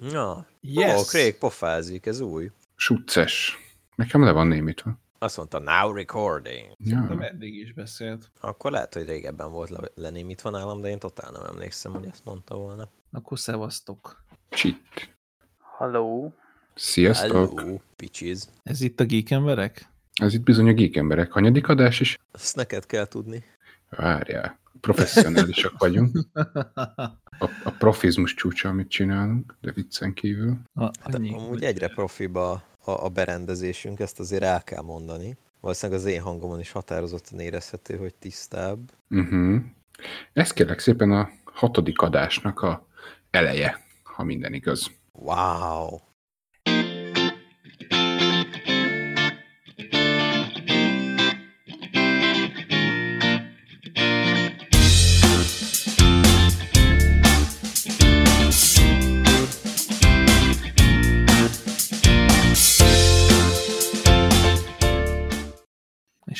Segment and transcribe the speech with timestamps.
[0.00, 0.98] Na, Yes!
[1.00, 2.50] ó, Craig pofázik, ez új.
[2.76, 3.58] Succes.
[3.94, 4.98] Nekem le van némítva.
[5.18, 6.66] Azt mondta, now recording.
[6.78, 7.00] Ja.
[7.18, 8.30] De eddig is beszélt.
[8.40, 12.24] Akkor lehet, hogy régebben volt le- lenémítva nálam, de én totál nem emlékszem, hogy ezt
[12.24, 12.88] mondta volna.
[13.12, 14.24] Akkor szevasztok.
[14.48, 14.76] Cheat.
[15.58, 16.34] Halló.
[16.74, 17.58] Sziasztok.
[17.60, 18.38] Hello, bitches.
[18.62, 19.88] Ez itt a geek emberek?
[20.22, 21.30] Ez itt bizony a geek emberek.
[21.32, 22.18] Hanyadik adás is?
[22.32, 23.44] Ezt neked kell tudni.
[23.96, 24.58] Várjál.
[24.80, 26.18] Professzionálisak vagyunk.
[27.38, 30.58] A, a profizmus csúcsa, amit csinálunk, de viccen kívül.
[30.74, 32.50] A, Hát amúgy egyre profiba
[32.84, 35.36] a, a berendezésünk, ezt azért el kell mondani.
[35.60, 38.78] Valószínűleg az én hangomon is határozottan érezhető, hogy tisztább.
[39.10, 39.62] Uh-huh.
[40.32, 42.86] Ez kérlek szépen a hatodik adásnak a
[43.30, 44.90] eleje, ha minden igaz.
[45.12, 45.98] Wow!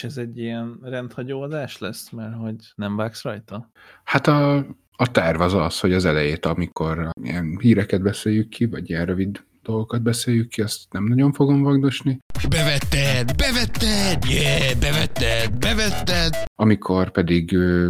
[0.01, 3.71] És ez egy ilyen rendhagyó adás lesz, mert hogy nem vágsz rajta?
[4.05, 4.57] Hát a,
[4.97, 9.45] a terv az az, hogy az elejét, amikor ilyen híreket beszéljük ki, vagy ilyen rövid
[9.63, 12.19] dolgokat beszéljük ki, azt nem nagyon fogom vagdosni.
[12.49, 16.35] Bevetted, bevetted, yeah, bevetted, bevetted.
[16.55, 17.89] Amikor pedig ö,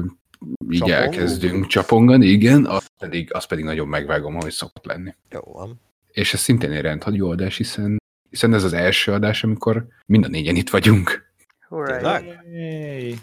[0.70, 0.90] így Csapongunk?
[0.90, 5.14] elkezdünk csapongani, igen, az pedig, az pedig nagyon megvágom, ahogy szokott lenni.
[5.30, 5.80] Jó van.
[6.12, 7.96] És ez szintén egy rendhagyó adás, hiszen,
[8.30, 11.28] hiszen ez az első adás, amikor mind a négyen itt vagyunk.
[11.70, 12.20] Hurrá.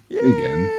[0.07, 0.69] Igen.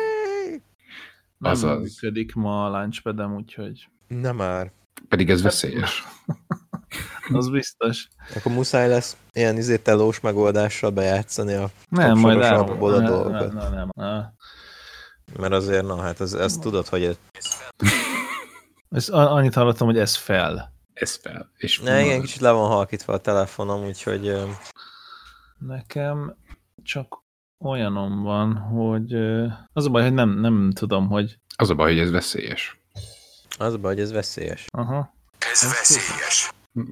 [1.38, 1.80] Nem Azaz.
[1.80, 4.72] működik ma a launchpadem, úgyhogy Na már.
[5.08, 6.04] Pedig ez veszélyes.
[7.32, 8.08] az biztos.
[8.34, 11.70] Akkor muszáj lesz ilyen izé telós megoldással bejátszani a...
[11.88, 13.52] Nem, majd Kapcsolósabbból a dolgokat.
[13.52, 14.32] Nem, nem, nem, nem.
[15.36, 17.18] Mert azért, na hát ez, ez tudod, hogy
[18.90, 19.08] ez...
[19.08, 20.72] Annyit hallottam, hogy ez fel.
[20.92, 21.50] Ez fel.
[21.56, 24.36] És Ne, igen, kicsit le van halkítva a telefonom, úgyhogy...
[25.58, 26.36] Nekem
[26.82, 27.26] csak
[27.58, 29.14] olyanom van, hogy
[29.72, 32.80] az a baj, hogy nem, nem tudom, hogy Az a baj, hogy ez veszélyes.
[33.58, 34.66] Az a baj, hogy ez veszélyes.
[34.70, 35.14] aha,
[35.52, 36.50] Ez veszélyes.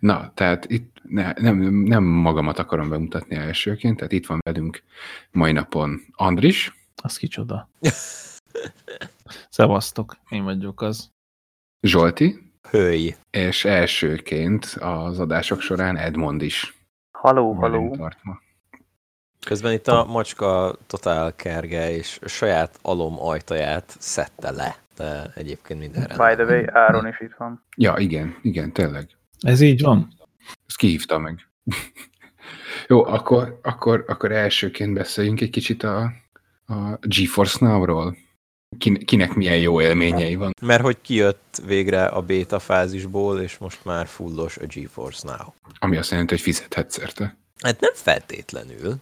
[0.00, 4.82] Na, tehát itt ne, nem, nem magamat akarom bemutatni elsőként, tehát itt van velünk
[5.30, 7.68] mai napon Andris, az kicsoda.
[9.48, 11.10] Szevasztok, én vagyok az.
[11.80, 13.14] Zsolti, Hőj.
[13.30, 16.76] és elsőként az adások során Edmond is.
[17.18, 17.96] Haló, haló.
[17.96, 18.40] tart ma.
[19.44, 24.76] Közben itt a macska totál kerge, és a saját alom ajtaját szedte le.
[24.96, 26.46] De egyébként minden By rendben.
[26.46, 27.64] the way, Áron is itt van.
[27.76, 29.08] Ja, igen, igen, tényleg.
[29.40, 30.08] Ez így van?
[30.66, 31.48] Ezt kihívta meg.
[32.88, 36.12] Jó, akkor, akkor, akkor elsőként beszéljünk egy kicsit a,
[36.66, 38.16] a GeForce Now-ról.
[38.78, 40.52] Kin, kinek milyen jó élményei van.
[40.62, 45.52] Mert hogy kijött végre a beta fázisból, és most már fullos a GeForce Now.
[45.78, 47.36] Ami azt jelenti, hogy fizethetsz érte.
[47.62, 48.94] Hát nem feltétlenül.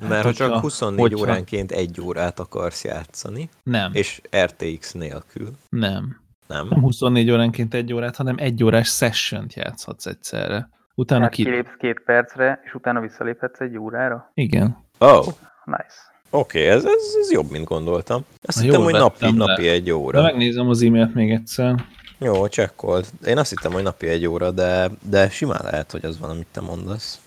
[0.00, 4.92] Hát Mert ha csak hogyha- 24 hogyha- óránként egy órát akarsz játszani, Nem, és RTX
[4.92, 6.20] nélkül, nem.
[6.46, 6.68] nem?
[6.68, 10.68] Nem 24 óránként egy órát, hanem egy órás session játszhatsz egyszerre.
[10.94, 11.42] Utána Tehát ki...
[11.44, 14.30] kilépsz két percre, és utána visszaléphetsz egy órára.
[14.34, 14.76] Igen.
[14.98, 15.26] Oh,
[15.64, 15.94] Nice.
[16.30, 18.24] oké, ez, ez, ez jobb, mint gondoltam.
[18.42, 19.30] Azt Na, hittem, hogy napi, le.
[19.30, 20.22] napi egy De óra.
[20.22, 21.84] megnézem az e-mailt még egyszer.
[22.18, 23.06] Jó, csekkold.
[23.26, 26.46] Én azt hittem, hogy napi egy óra, de, de simán lehet, hogy az van, amit
[26.52, 27.20] te mondasz.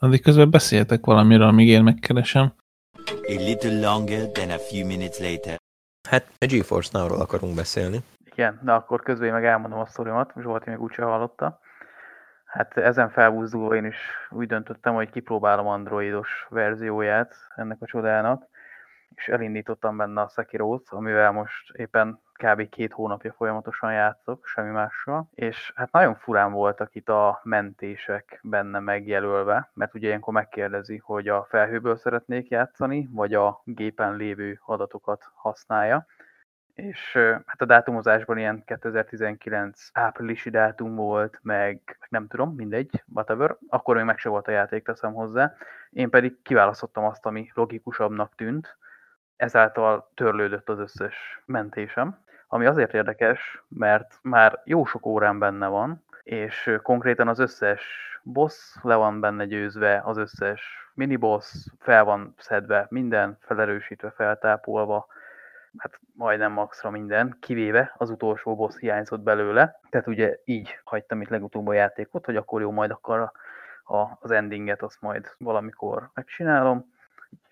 [0.00, 2.52] Addig közben beszéltek valamiről, amíg én megkeresem.
[3.06, 5.56] A little longer than a few minutes later.
[6.08, 7.98] Hát a GeForce Now-ról akarunk beszélni.
[8.24, 11.60] Igen, de akkor közben én meg elmondom a sztorimat, Zsolti még úgyse hallotta.
[12.44, 13.96] Hát ezen felbúzdulva én is
[14.30, 18.46] úgy döntöttem, hogy kipróbálom androidos verzióját ennek a csodának,
[19.14, 22.68] és elindítottam benne a Sekiro-t, amivel most éppen kb.
[22.68, 28.78] két hónapja folyamatosan játszok, semmi mással, és hát nagyon furán voltak itt a mentések benne
[28.78, 35.30] megjelölve, mert ugye ilyenkor megkérdezi, hogy a felhőből szeretnék játszani, vagy a gépen lévő adatokat
[35.34, 36.06] használja,
[36.74, 37.12] és
[37.46, 43.56] hát a dátumozásban ilyen 2019 áprilisi dátum volt, meg nem tudom, mindegy, whatever.
[43.68, 45.54] Akkor még meg se volt a játék, teszem hozzá.
[45.90, 48.76] Én pedig kiválasztottam azt, ami logikusabbnak tűnt,
[49.36, 52.18] ezáltal törlődött az összes mentésem.
[52.48, 57.82] Ami azért érdekes, mert már jó sok órán benne van, és konkrétan az összes
[58.22, 65.06] boss le van benne győzve, az összes miniboss fel van szedve, minden felerősítve, feltápolva,
[65.76, 69.80] hát majdnem maxra minden, kivéve az utolsó boss hiányzott belőle.
[69.90, 73.32] Tehát ugye így hagytam itt legutóbb a játékot, hogy akkor jó, majd akkor
[73.84, 76.92] a, az endinget azt majd valamikor megcsinálom,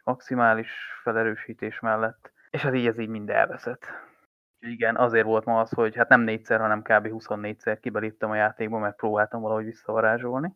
[0.05, 0.71] maximális
[1.03, 2.31] felerősítés mellett.
[2.51, 3.87] És hát így ez így mind elveszett.
[4.67, 7.07] Igen, azért volt ma az, hogy hát nem négyszer, hanem kb.
[7.11, 10.55] 24-szer kibeléptem a játékba, mert próbáltam valahogy visszavarázsolni.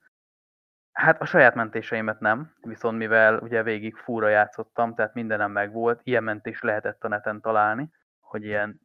[0.93, 6.01] Hát a saját mentéseimet nem, viszont mivel ugye végig fúra játszottam, tehát mindenem meg volt,
[6.03, 7.91] ilyen mentés lehetett a neten találni,
[8.21, 8.81] hogy ilyen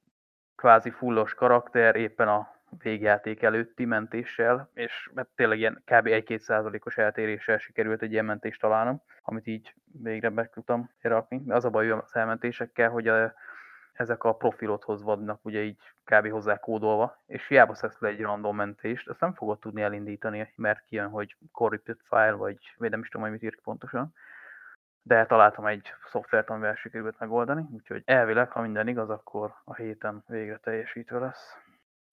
[0.56, 6.08] kvázi fullos karakter éppen a végjáték előtti mentéssel, és hát tényleg ilyen kb.
[6.08, 11.44] 1-2 százalékos eltéréssel sikerült egy ilyen mentést találnom, amit így végre be tudtam rakni.
[11.48, 13.34] Az a baj az elmentésekkel, hogy a,
[13.96, 16.30] ezek a profilodhoz vannak ugye így kb.
[16.30, 20.86] hozzá kódolva, és hiába szedsz le egy random mentést, ezt nem fogod tudni elindítani, mert
[20.86, 24.14] kijön, hogy corrupted file, vagy, vagy nem is tudom, hogy mit ír pontosan.
[25.02, 30.24] De találtam egy szoftvert, amivel sikerült megoldani, úgyhogy elvileg, ha minden igaz, akkor a héten
[30.28, 31.58] végre teljesítve lesz.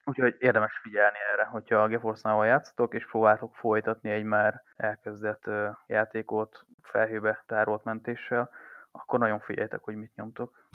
[0.05, 5.51] Úgyhogy érdemes figyelni erre, hogyha a GeForce-nával játszotok, és próbáltok folytatni egy már elkezdett
[5.87, 8.51] játékot felhőbe tárolt mentéssel,
[8.93, 10.67] akkor nagyon figyeljetek, hogy mit nyomtok.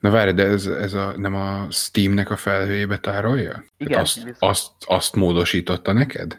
[0.00, 3.62] Na várj, de ez, ez a, nem a Steamnek a felhőjébe tárolja?
[3.76, 6.38] Igen, azt, viszont- azt, azt módosította neked?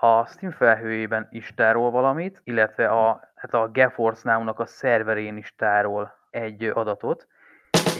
[0.00, 5.54] A Steam felhőjében is tárol valamit, illetve a, hát a GeForce Now-nak a szerverén is
[5.56, 7.26] tárol egy adatot,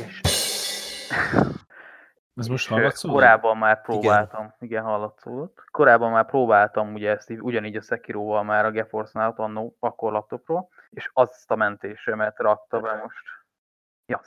[0.06, 0.20] és
[2.36, 3.16] Ez most hallatszódott?
[3.16, 5.64] Korábban már próbáltam, igen, igen hallatszódott.
[5.70, 10.68] Korábban már próbáltam ugye ezt így- ugyanígy a Sekiroval már a GeForce-nál annó, akkor laptopról,
[10.90, 13.24] és azt a mentésemet rakta be most.
[14.06, 14.20] Ja,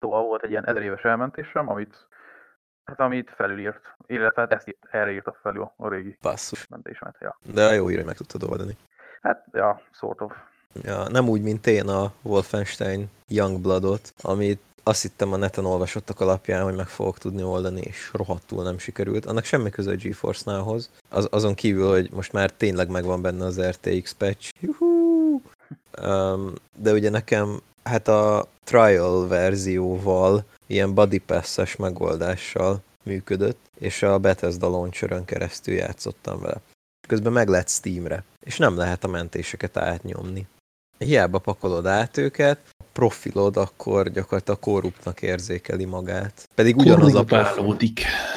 [0.00, 2.06] szóval volt egy ilyen ezer éves elmentésem, amit,
[2.84, 6.66] hát amit felülírt, illetve hát ezt írt, erre írta felül a régi Basszus.
[6.66, 7.16] mentésemet.
[7.20, 7.38] Ja.
[7.52, 8.76] De jó ír, hogy meg tudtad oldani.
[9.22, 10.32] Hát, ja, sort of.
[10.82, 16.62] Ja, nem úgy, mint én a Wolfenstein Youngbloodot, amit azt hittem a neten olvasottak alapján,
[16.64, 19.26] hogy meg fogok tudni oldani, és rohadtul nem sikerült.
[19.26, 20.90] Annak semmi köze a GeForce-nához.
[21.08, 24.52] Az, azon kívül, hogy most már tényleg megvan benne az RTX patch.
[24.60, 24.95] Juhú!
[26.02, 34.18] Um, de ugye nekem hát a trial verzióval ilyen body pass-es megoldással működött, és a
[34.18, 36.60] Bethesda launcher keresztül játszottam vele.
[37.08, 40.46] Közben meg lett Steamre, és nem lehet a mentéseket átnyomni.
[40.98, 46.48] Hiába pakolod át őket, a profilod akkor gyakorlatilag korruptnak érzékeli magát.
[46.54, 47.76] Pedig ugyanaz a profil,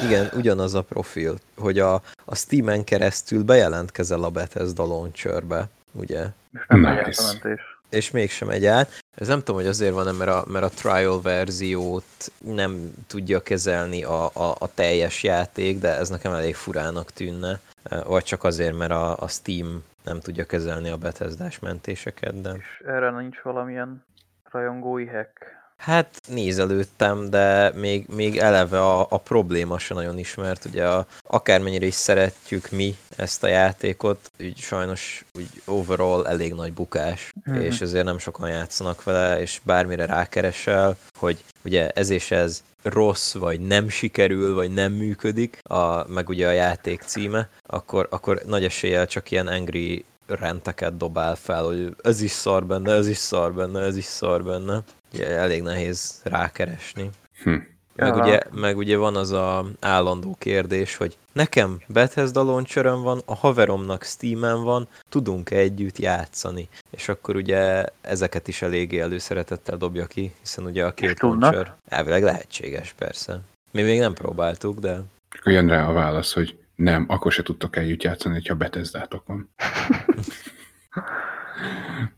[0.04, 6.26] igen, ugyanaz a profil, hogy a, a Steam-en keresztül bejelentkezel a Bethesda launcherbe, ugye?
[6.52, 7.22] És nem Nice.
[7.22, 7.60] a mentés.
[7.88, 8.98] és mégsem megy át.
[9.16, 14.04] Ez nem tudom, hogy azért van, mert a, mert a trial verziót nem tudja kezelni
[14.04, 17.60] a, a, a teljes játék, de ez nekem elég furának tűnne.
[18.06, 22.50] Vagy csak azért, mert a, a Steam nem tudja kezelni a Bethesda-s mentéseket, de...
[22.50, 24.04] És erre nincs valamilyen
[24.50, 25.58] rajongói hack.
[25.80, 30.64] Hát nézelődtem, de még, még eleve a, a probléma se nagyon ismert.
[30.64, 36.72] Ugye a, akármennyire is szeretjük mi ezt a játékot, úgy sajnos úgy overall elég nagy
[36.72, 37.56] bukás, Mhm.
[37.56, 37.64] mm-hmm.
[37.64, 43.34] és ezért nem sokan játszanak vele, és bármire rákeresel, hogy ugye ez és ez rossz,
[43.34, 48.64] vagy nem sikerül, vagy nem működik, a, meg ugye a játék címe, akkor, akkor nagy
[48.64, 53.52] eséllyel csak ilyen angry renteket dobál fel, hogy ez is szar benne, ez is szar
[53.52, 54.82] benne, ez is szar benne.
[55.12, 57.10] Ugye elég nehéz rákeresni.
[57.42, 57.54] Hm.
[57.96, 63.34] Meg, ugye, meg ugye van az a állandó kérdés, hogy nekem Bethesda launcher van, a
[63.34, 66.68] haveromnak Steam-en van, tudunk-e együtt játszani?
[66.90, 72.22] És akkor ugye ezeket is eléggé előszeretettel dobja ki, hiszen ugye a két launcher elvileg
[72.22, 73.40] lehetséges, persze.
[73.72, 75.02] Mi még nem próbáltuk, de
[75.38, 79.50] Akkor jön rá a válasz, hogy nem, akkor se tudtok együtt játszani, hogyha Bethesdátok van.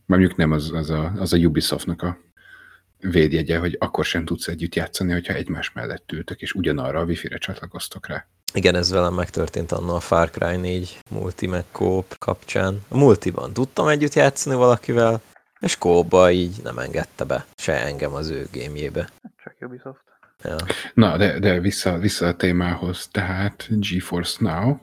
[0.06, 2.18] Mondjuk nem az, az, a, az a Ubisoftnak a
[3.10, 7.38] védjegye, hogy akkor sem tudsz együtt játszani, hogyha egymás mellett ültök, és ugyanarra a wifi-re
[7.38, 8.26] csatlakoztok rá.
[8.54, 12.80] igen, ez velem megtörtént anna a Far Cry 4 multi meg coop kapcsán.
[12.88, 15.20] A multiban tudtam együtt játszani valakivel,
[15.60, 19.08] és kóba így nem engedte be se engem az ő gémjébe.
[19.44, 20.00] Csak Ubisoft.
[20.44, 20.56] Ja.
[20.94, 24.76] Na, de, de vissza, vissza a témához, tehát GeForce Now,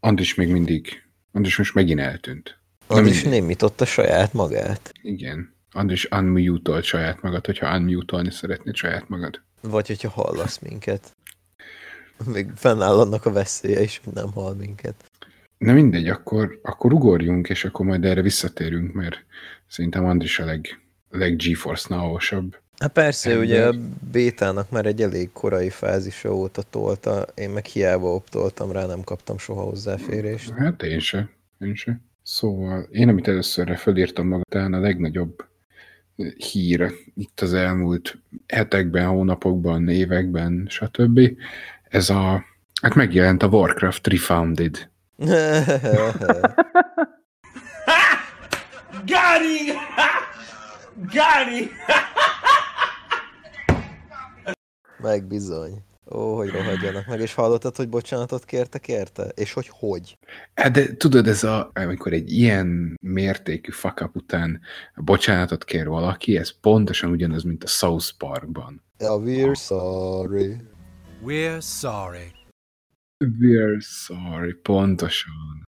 [0.00, 1.02] Andris még mindig,
[1.32, 2.58] Andris most megint eltűnt.
[2.88, 3.40] Na Az is mindegy.
[3.40, 4.92] némította saját magát.
[5.02, 5.54] Igen.
[5.72, 9.40] Andris unmute saját magad, hogyha unmute szeretnéd saját magad.
[9.60, 11.16] Vagy hogyha hallasz minket.
[12.26, 14.94] Még fennáll annak a veszélye is, hogy nem hall minket.
[15.58, 19.24] Na mindegy, akkor, akkor ugorjunk, és akkor majd erre visszatérünk, mert
[19.66, 22.56] szerintem Andris a leg, leg GeForce now-osabb.
[22.78, 23.44] Hát persze, Ember.
[23.44, 23.74] ugye a
[24.12, 29.38] bétának már egy elég korai fázisa óta tolta, én meg hiába optoltam rá, nem kaptam
[29.38, 30.50] soha hozzáférést.
[30.50, 32.00] Hát én se, én se.
[32.22, 35.44] Szóval én, amit előszörre fölírtam magatán, a legnagyobb
[36.36, 41.20] hír itt az elmúlt hetekben, hónapokban, években, stb.
[41.88, 42.44] Ez a,
[42.82, 44.90] hát megjelent a Warcraft Refounded.
[51.06, 51.70] Got him!
[55.02, 55.84] meg bizony.
[56.14, 59.22] Ó, hogy rohadjanak meg, és hallottad, hogy bocsánatot kértek érte?
[59.22, 60.18] És hogy hogy?
[60.54, 64.60] Hát de tudod, ez a, amikor egy ilyen mértékű fuck up után
[64.96, 68.82] bocsánatot kér valaki, ez pontosan ugyanaz, mint a South Parkban.
[68.98, 70.56] A we're sorry.
[71.24, 72.32] We're sorry.
[73.24, 75.68] We're sorry, pontosan.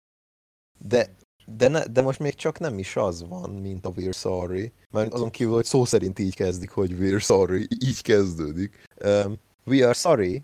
[0.79, 4.71] De, de, ne, de most még csak nem is az van, mint a we're sorry.
[4.91, 8.87] Mert azon kívül, hogy szó szerint így kezdik, hogy we're sorry, így kezdődik.
[9.05, 10.43] Um, we are sorry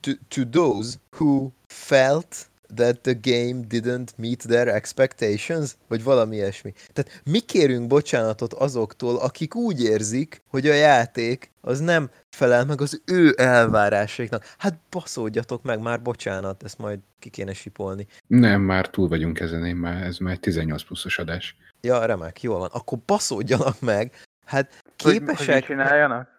[0.00, 6.72] to, to those who felt that the game didn't meet their expectations, vagy valami ilyesmi.
[6.92, 12.80] Tehát mi kérünk bocsánatot azoktól, akik úgy érzik, hogy a játék az nem felel meg
[12.80, 14.54] az ő elvárásaiknak.
[14.58, 18.06] Hát baszódjatok meg, már bocsánat, ezt majd ki kéne sipolni.
[18.26, 21.56] Nem, már túl vagyunk ezen, én már, ez már egy 18 pluszos adás.
[21.80, 22.70] Ja, remek, jól van.
[22.72, 24.12] Akkor baszódjanak meg.
[24.44, 25.64] Hát Hogy, hogy képesek...
[25.64, 26.37] csináljanak?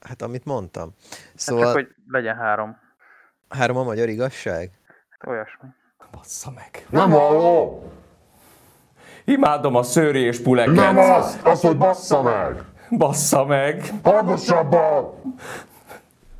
[0.00, 0.94] Hát amit mondtam.
[1.34, 1.64] Szóval...
[1.64, 2.76] Szóval Csak, hogy legyen három.
[3.48, 4.70] három a magyar igazság?
[5.08, 5.68] Hát olyasmi.
[6.10, 6.86] Bassza meg.
[6.90, 7.82] Nem hallom!
[9.24, 10.74] Imádom a szőri és puleket.
[10.74, 11.38] Nem az!
[11.44, 12.62] Az, hogy bassza meg!
[12.90, 13.92] Bassza meg.
[14.02, 15.14] Hangosabban!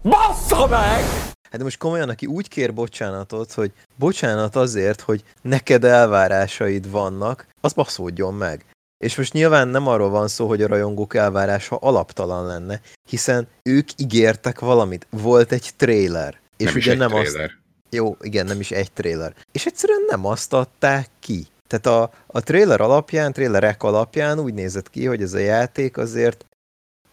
[0.03, 1.00] Bassza meg!
[1.43, 7.47] Hát de most komolyan, aki úgy kér bocsánatot, hogy bocsánat azért, hogy neked elvárásaid vannak,
[7.61, 8.65] az baszódjon meg.
[8.99, 13.88] És most nyilván nem arról van szó, hogy a rajongók elvárása alaptalan lenne, hiszen ők
[13.97, 15.07] ígértek valamit.
[15.11, 16.40] Volt egy trailer.
[16.57, 17.50] És nem ugye nem azt, trailer.
[17.90, 19.35] Jó, igen, nem is egy trailer.
[19.52, 21.47] És egyszerűen nem azt adták ki.
[21.67, 26.47] Tehát a, a trailer alapján, trailerek alapján úgy nézett ki, hogy ez a játék azért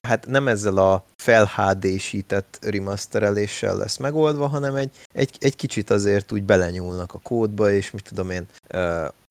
[0.06, 6.44] hát nem ezzel a felhádésített remastereléssel lesz megoldva, hanem egy, egy, egy kicsit azért úgy
[6.44, 8.46] belenyúlnak a kódba, és mit tudom én,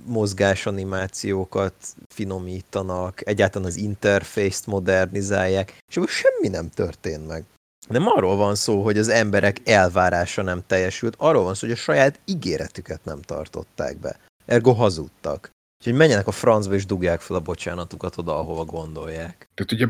[0.04, 1.74] mozgásanimációkat
[2.08, 7.44] finomítanak, egyáltalán az interfészt modernizálják, és akkor semmi nem történt meg.
[7.88, 11.80] Nem arról van szó, hogy az emberek elvárása nem teljesült, arról van szó, hogy a
[11.80, 14.18] saját ígéretüket nem tartották be.
[14.46, 15.50] Ergo hazudtak.
[15.78, 19.48] Úgyhogy menjenek a francba és dugják fel a bocsánatukat oda, ahova gondolják.
[19.54, 19.86] Tehát ugye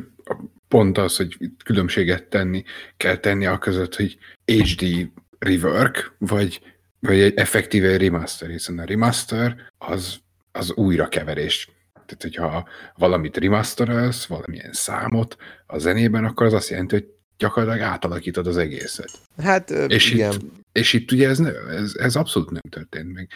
[0.75, 2.65] pont az, hogy különbséget tenni,
[2.97, 6.61] kell tenni a között, hogy HD rework, vagy,
[7.01, 10.17] vagy egy effektíve remaster, hiszen a remaster az,
[10.53, 11.69] az újrakeverés.
[11.93, 17.07] Tehát, hogyha valamit remasterelsz, valamilyen számot a zenében, akkor az azt jelenti, hogy
[17.39, 19.11] gyakorlatilag átalakítod az egészet.
[19.43, 20.33] Hát És igen.
[20.33, 20.41] itt,
[20.73, 21.41] és itt ugye ez,
[21.71, 23.29] ez, ez abszolút nem történt meg.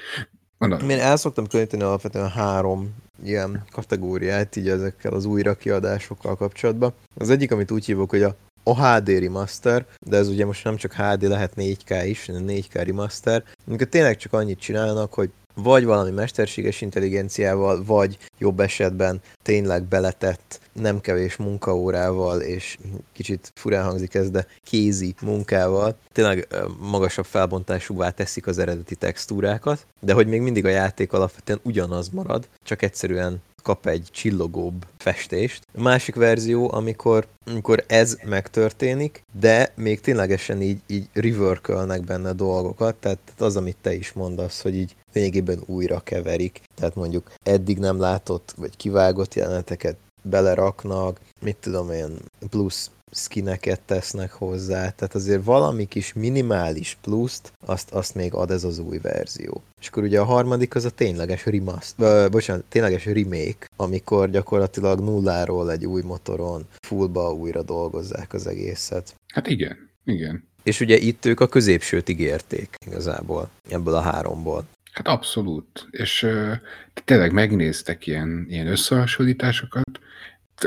[0.58, 6.92] Mondom, Én el szoktam különíteni alapvetően három ilyen kategóriát így ezekkel az újra kiadásokkal kapcsolatban.
[7.14, 8.36] Az egyik, amit úgy hívok, hogy a
[8.68, 13.44] a HD remaster, de ez ugye most nem csak HD, lehet 4K is, 4K remaster,
[13.66, 15.30] amikor tényleg csak annyit csinálnak, hogy
[15.62, 22.76] vagy valami mesterséges intelligenciával, vagy jobb esetben tényleg beletett nem kevés munkaórával, és
[23.12, 26.48] kicsit furán hangzik ez, de kézi munkával, tényleg
[26.80, 32.48] magasabb felbontásúvá teszik az eredeti textúrákat, de hogy még mindig a játék alapvetően ugyanaz marad,
[32.64, 35.66] csak egyszerűen kap egy csillogóbb festést.
[35.78, 42.94] A másik verzió, amikor, amikor ez megtörténik, de még ténylegesen így, így reworkölnek benne dolgokat,
[42.94, 48.00] tehát az, amit te is mondasz, hogy így lényegében újra keverik, tehát mondjuk eddig nem
[48.00, 49.96] látott, vagy kivágott jeleneteket
[50.28, 52.18] beleraknak, mit tudom én,
[52.50, 58.64] plusz skineket tesznek hozzá, tehát azért valami kis minimális pluszt, azt, azt még ad ez
[58.64, 59.62] az új verzió.
[59.80, 65.00] És akkor ugye a harmadik az a tényleges remaster, uh, bocsánat, tényleges remake, amikor gyakorlatilag
[65.00, 69.14] nulláról egy új motoron fullba újra dolgozzák az egészet.
[69.32, 70.46] hát igen, igen.
[70.62, 74.64] És ugye itt ők a középsőt ígérték igazából, ebből a háromból.
[74.98, 75.86] Hát abszolút.
[75.90, 76.52] És uh,
[77.04, 80.00] tényleg megnéztek ilyen, ilyen összehasonlításokat,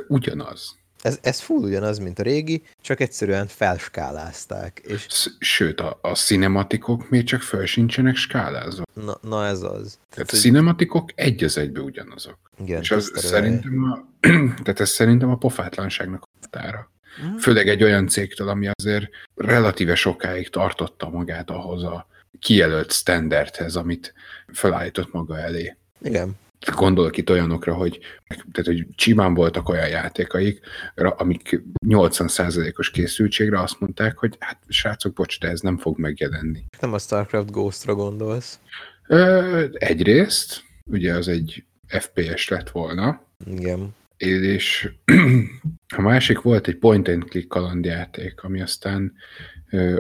[0.08, 0.76] ugyanaz.
[1.02, 4.80] Ez, ez full ugyanaz, mint a régi, csak egyszerűen felskálázták.
[4.80, 5.08] És
[5.40, 8.84] Sőt, a, a cinematikok még csak föl sincsenek skálázva.
[8.94, 10.00] na, na ez az.
[10.10, 12.38] Tehát a hogy- cinematikok egy az egybe ugyanazok.
[12.64, 14.06] igen, És az szerintem a,
[14.64, 16.92] tehát ez szerintem a pofátlanságnak a határa.
[17.24, 17.36] Mhm.
[17.36, 22.08] Főleg egy olyan cégtől, ami azért relatíve sokáig tartotta magát ahhoz a
[22.42, 24.14] kijelölt standardhez, amit
[24.48, 25.76] felállított maga elé.
[26.02, 26.36] Igen.
[26.76, 30.60] Gondolok itt olyanokra, hogy, tehát, hogy csimán voltak olyan játékaik,
[30.96, 36.64] amik 80%-os készültségre azt mondták, hogy hát srácok, bocs, de ez nem fog megjelenni.
[36.80, 38.60] Nem a StarCraft Ghost-ra gondolsz.
[39.08, 43.96] Ö, egyrészt, ugye az egy FPS lett volna, Igen.
[44.18, 44.90] és
[45.98, 49.14] a másik volt egy point and click kalandjáték, ami aztán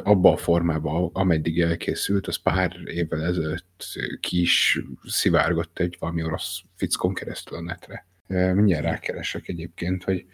[0.03, 3.83] abba a formában, ameddig elkészült, az pár évvel ezelőtt
[4.19, 8.05] ki is szivárgott egy valami orosz fickon keresztül a netre.
[8.27, 10.25] Mindjárt rákeresek egyébként, hogy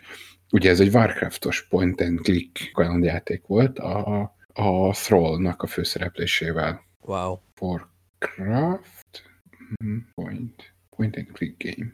[0.51, 4.21] ugye ez egy Warcraftos point and click kalandjáték volt, a,
[4.53, 6.85] a Thrall-nak a főszereplésével.
[7.01, 7.39] Wow.
[7.59, 9.25] Warcraft
[9.79, 11.93] Mhm, Point, point and click game.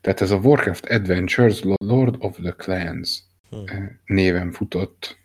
[0.00, 3.56] Tehát ez a Warcraft Adventures Lord of the Clans Hm.
[3.66, 5.18] eh, néven futott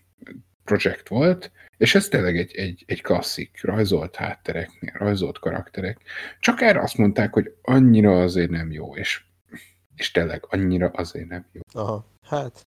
[0.64, 5.98] projekt volt, és ez tényleg egy, egy, egy klasszik, rajzolt hátterek, rajzolt karakterek.
[6.40, 9.24] Csak erre azt mondták, hogy annyira azért nem jó, és,
[9.96, 11.62] és tényleg annyira azért nem jó.
[11.74, 12.08] Aha.
[12.24, 12.66] Hát,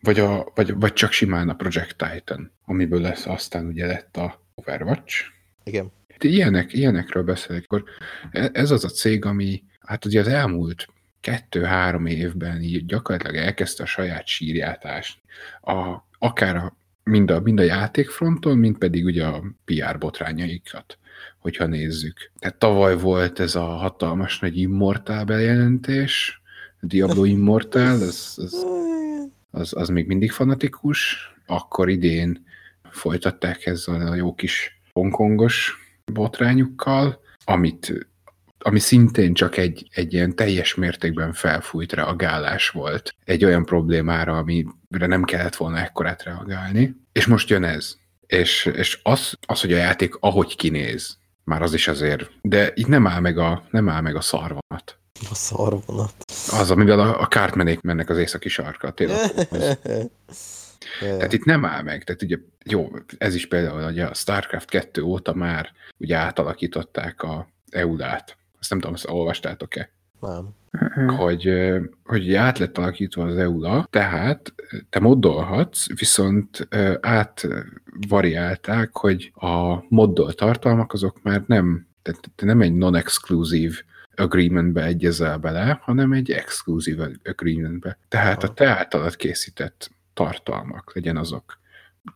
[0.00, 4.40] Vagy, a, vagy, vagy csak simán a Project Titan, amiből lesz aztán ugye lett a
[4.54, 5.24] Overwatch,
[5.64, 5.92] igen.
[6.18, 7.84] De ilyenek, ilyenekről beszélek, akkor
[8.30, 10.86] e- ez az a cég, ami hát ugye az elmúlt
[11.20, 15.20] kettő-három évben így gyakorlatilag elkezdte a saját sírját ásni.
[15.60, 16.76] A, akár a,
[17.10, 20.98] mind, a, mind a játékfronton, mind pedig ugye a PR botrányaikat,
[21.38, 22.30] hogyha nézzük.
[22.38, 26.40] Tehát tavaly volt ez a hatalmas nagy Immortal bejelentés,
[26.80, 28.52] Diablo Immortal, ez, ez,
[29.50, 32.44] az, az még mindig fanatikus, akkor idén
[32.90, 35.78] folytatták ezzel a jó kis hongkongos
[36.12, 38.08] botrányukkal, amit,
[38.62, 45.06] ami szintén csak egy, egy ilyen teljes mértékben felfújt reagálás volt egy olyan problémára, amire
[45.06, 46.96] nem kellett volna ekkorát reagálni.
[47.12, 47.94] És most jön ez.
[48.26, 52.86] És, és az, az, hogy a játék ahogy kinéz, már az is azért, de itt
[52.86, 54.98] nem áll meg a, nem áll meg a szarvonat.
[55.30, 56.14] A szarvonat.
[56.50, 59.30] Az, amivel a, a kártmenék mennek az északi sarka, tényleg.
[61.00, 62.04] Tehát itt nem áll meg.
[62.04, 67.48] Tehát ugye, jó, ez is például ugye a StarCraft 2 óta már ugye átalakították a
[67.70, 68.36] EUDÁT.
[68.60, 69.90] Azt nem tudom, ezt olvastátok-e?
[70.20, 70.48] Nem.
[71.16, 74.54] Hogy, ö, hogy ugye át lett alakítva az EUDA, tehát
[74.90, 76.68] te moddolhatsz, viszont
[77.00, 83.74] átvariálták, hogy a moddol tartalmak azok már nem, tehát te nem egy non-exclusive
[84.14, 87.98] agreementbe egyezel bele, hanem egy exclusive agreementbe.
[88.08, 91.58] Tehát a te általad készített tartalmak, legyen azok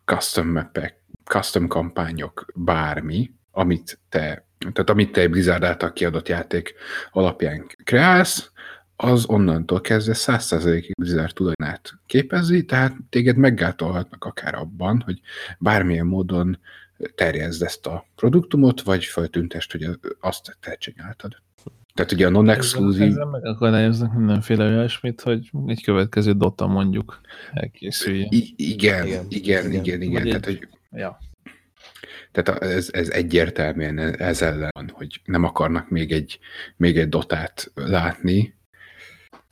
[0.04, 6.74] custom mapek, custom kampányok, bármi, amit te, tehát amit te egy Blizzard által kiadott játék
[7.12, 8.50] alapján kreálsz,
[8.96, 15.20] az onnantól kezdve 100%-ig Blizzard tulajdonát képezi, tehát téged meggátolhatnak akár abban, hogy
[15.58, 16.58] bármilyen módon
[17.14, 19.88] terjezd ezt a produktumot, vagy föltüntest, hogy
[20.20, 21.36] azt te csináltad.
[21.94, 27.20] Tehát ugye a non-exclusive ezzel megakadályoznak mindenféle olyasmit, hogy egy következő Dota mondjuk
[27.52, 28.28] elkészüljön.
[28.30, 30.02] I- igen, Igen, igen, igen, igen.
[30.02, 30.68] igen, Tehát, egy- hogy,
[31.00, 31.18] Ja.
[32.34, 36.38] Tehát ez, ez egyértelműen ez ellen van, hogy nem akarnak még egy,
[36.76, 38.54] még egy dotát látni,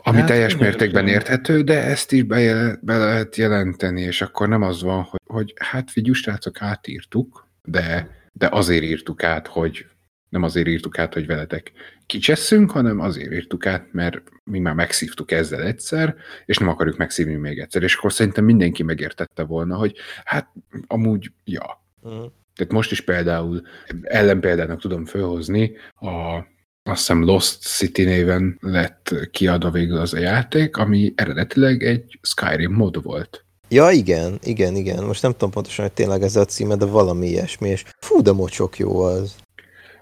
[0.05, 4.63] ami Hát, teljes mértékben érthető, de ezt is be, be lehet jelenteni, és akkor nem
[4.63, 9.87] az van, hogy, hogy hát figyelj, srácok, átírtuk, de, de azért írtuk át, hogy
[10.29, 11.73] nem azért írtuk át, hogy veletek
[12.07, 16.15] kicsesszünk, hanem azért írtuk át, mert mi már megszívtuk ezzel egyszer,
[16.45, 17.83] és nem akarjuk megszívni még egyszer.
[17.83, 20.49] És akkor szerintem mindenki megértette volna, hogy hát
[20.87, 21.85] amúgy, ja.
[22.01, 22.25] Mhm.
[22.55, 23.63] Tehát most is például
[24.03, 26.37] ellenpéldának tudom fölhozni, a,
[26.83, 32.73] azt hiszem Lost City néven lett kiadva végül az a játék, ami eredetileg egy Skyrim
[32.73, 33.45] mod volt.
[33.69, 35.05] Ja, igen, igen, igen.
[35.05, 38.33] Most nem tudom pontosan, hogy tényleg ez a címe, de valami ilyesmi, és fú, de
[38.33, 39.35] mocsok jó az.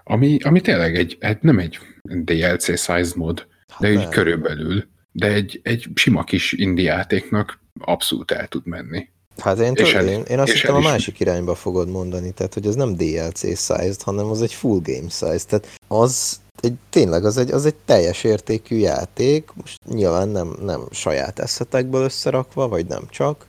[0.03, 3.47] Ami, ami tényleg egy, hát nem egy DLC size mod,
[3.79, 4.09] de Hát úgy nem.
[4.09, 9.09] körülbelül, de egy, egy sima kis indie játéknak abszolút el tud menni.
[9.41, 12.31] Hát én, És tudom, el- én, én azt és hittem a másik irányba fogod mondani,
[12.31, 16.73] tehát hogy ez nem DLC sized, hanem az egy full game size, tehát az egy,
[16.89, 22.67] tényleg az egy, az egy teljes értékű játék, most nyilván nem, nem saját eszetekből összerakva,
[22.67, 23.45] vagy nem csak,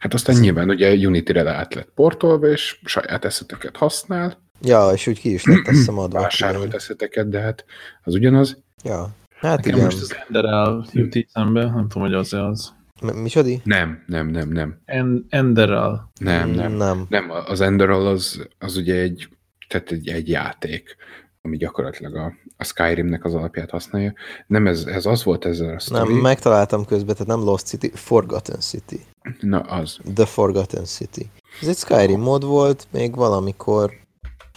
[0.00, 5.20] Hát aztán nyilván ugye Unity-re át lett portolva, és saját eszeteket használ, ja, és úgy
[5.20, 6.20] ki is lett azt hiszem adva.
[6.20, 7.64] vásárolt eszeteket, de hát
[8.02, 8.62] az ugyanaz.
[8.84, 9.84] Ja, hát Nekem igen.
[9.84, 12.72] most az Enderal jut eszembe, nem tudom, hogy az-e az.
[13.02, 13.60] Mi, micsodi?
[13.64, 14.80] Nem, nem, nem, nem.
[14.84, 16.10] En Enderal.
[16.20, 16.72] Nem, nem.
[16.72, 17.06] Nem.
[17.08, 19.28] Nem, az Enderal az, az ugye egy,
[19.68, 20.96] tehát egy, egy játék,
[21.42, 24.12] ami gyakorlatilag a, a Skyrimnek az alapját használja.
[24.46, 26.14] Nem, ez, ez az volt ezzel a Nem, sztori.
[26.20, 29.00] megtaláltam közben, tehát nem Lost City, Forgotten City.
[29.40, 29.98] Na, az.
[30.14, 31.30] The Forgotten City.
[31.60, 33.92] Ez egy Skyrim mod volt, még valamikor,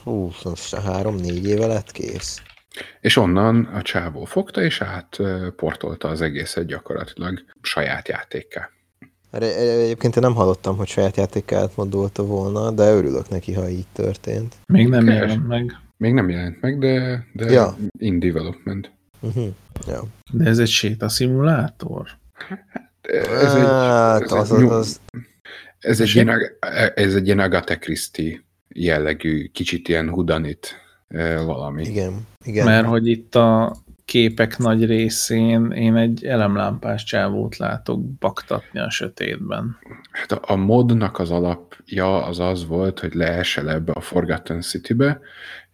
[0.03, 2.41] hú, most három-négy éve lett kész.
[3.01, 8.69] És onnan a csávó fogta, és átportolta az egészet gyakorlatilag saját játékká.
[9.31, 13.69] Erre- erre Egyébként én nem hallottam, hogy saját játékát modolta volna, de örülök neki, ha
[13.69, 14.55] így történt.
[14.65, 15.19] Még nem Keres.
[15.19, 15.77] jelent meg.
[15.97, 17.77] Még nem jelent meg, de, de Ja.
[17.99, 18.91] in development.
[19.19, 19.47] Uh-huh.
[19.88, 20.03] Ja.
[20.31, 22.07] De ez egy sétaszimulátor.
[23.01, 24.99] Ez egy, hát, ez az, egy, az, az,
[25.79, 26.41] ez egy, ilyen,
[26.95, 30.83] ez egy ilyen Agatha Christie jellegű, kicsit ilyen hudanit
[31.45, 31.84] valami.
[31.84, 32.65] igen, igen.
[32.65, 39.78] Mert hogy itt a képek nagy részén én egy elemlámpás csávót látok baktatni a sötétben.
[40.12, 45.19] Hát a, a modnak az alapja az az volt, hogy leesel ebbe a Forgotten City-be,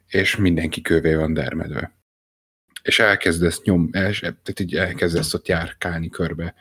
[0.07, 1.97] és mindenki kövé van dermedve.
[2.81, 6.53] És elkezdesz nyom, el, tehát így elkezdesz ott járkálni körbe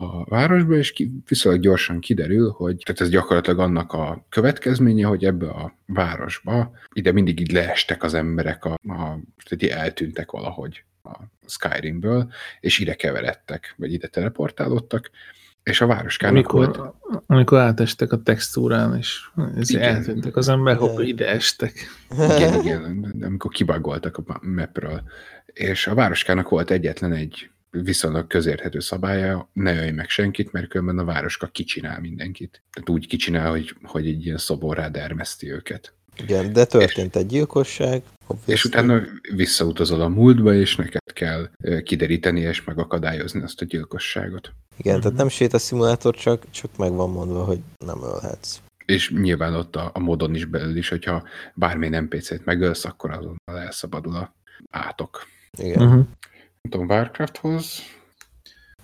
[0.00, 5.24] a városba, és ki, viszonylag gyorsan kiderül, hogy tehát ez gyakorlatilag annak a következménye, hogy
[5.24, 10.84] ebbe a városba ide mindig így leestek az emberek, a, a, tehát így eltűntek valahogy
[11.02, 15.10] a Skyrimből, és ide keveredtek, vagy ide teleportálódtak,
[15.62, 16.76] és a városkának volt...
[16.76, 19.20] Amikor, amikor átestek a textúrán, és
[19.56, 19.94] ez Igen.
[19.94, 21.72] eltűntek az ember, hopp, ide estek.
[22.10, 25.02] Igen, igen, amikor kibagoltak a mapről.
[25.46, 30.98] És a városkának volt egyetlen egy viszonylag közérthető szabálya, ne ölj meg senkit, mert különben
[30.98, 32.62] a városka kicsinál mindenkit.
[32.72, 35.94] Tehát úgy kicsinál, hogy, hogy egy ilyen szoborrá dermeszti őket.
[36.16, 37.94] Igen, de történt egy gyilkosság.
[37.96, 38.68] És obviously.
[38.68, 39.02] utána
[39.34, 41.50] visszautazol a múltba, és neked kell
[41.82, 44.52] kideríteni és megakadályozni azt a gyilkosságot.
[44.76, 48.60] Igen, tehát nem sétaszimulátor, csak, csak meg van mondva, hogy nem ölhetsz.
[48.86, 51.22] És nyilván ott a, a modon is belül is, hogyha
[51.54, 54.34] bármilyen NPC-t megölsz, akkor azonnal elszabadul a
[54.70, 55.26] átok.
[55.58, 55.82] Igen.
[55.82, 56.06] Uh-huh.
[56.62, 57.78] Nem tudom, Warcrafthoz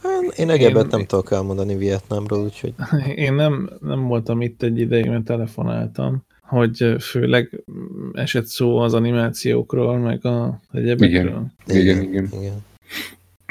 [0.03, 2.75] Hát, Én egyebet Én- nem tudok elmondani Vietnámról, úgyhogy
[3.15, 7.65] Én nem, nem voltam itt egy ideig, mert telefonáltam, hogy főleg
[8.13, 11.47] esett szó az animációkról, meg a egyebekről.
[11.67, 11.81] Igen.
[11.81, 12.29] Igen, igen.
[12.41, 12.65] igen.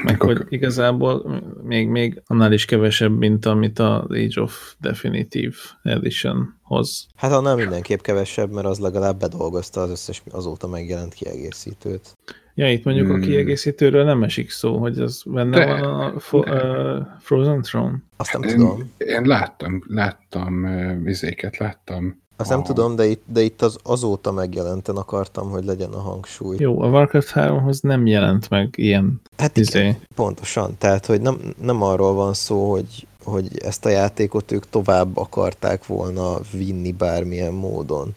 [0.04, 5.56] Meg Akkor- hogy igazából még, még annál is kevesebb, mint amit az Age of Definitive
[5.84, 7.08] Edition hoz.
[7.16, 12.18] Hát annál mindenképp kevesebb, mert az legalább bedolgozta az összes azóta megjelent kiegészítőt.
[12.58, 13.16] Ja, itt mondjuk Hmm.
[13.16, 15.84] a kiegészítőről nem esik szó, hogy az benne De- van
[16.16, 17.98] a fo- uh, Frozen Throne.
[18.18, 18.92] Azt nem Én, tudom.
[18.98, 22.24] én láttam, láttam uh, izéket, láttam.
[22.38, 26.00] Azt nem a- tudom, de itt, de itt az azóta megjelenten akartam, hogy legyen a
[26.00, 26.56] hangsúly.
[26.60, 29.96] Jó, a Warcraft 3-hoz nem jelent meg ilyen Hát igen, izé.
[30.16, 30.76] pontosan.
[30.78, 35.86] Tehát, hogy nem, nem arról van szó, hogy, hogy ezt a játékot ők tovább akarták
[35.86, 38.14] volna vinni bármilyen módon.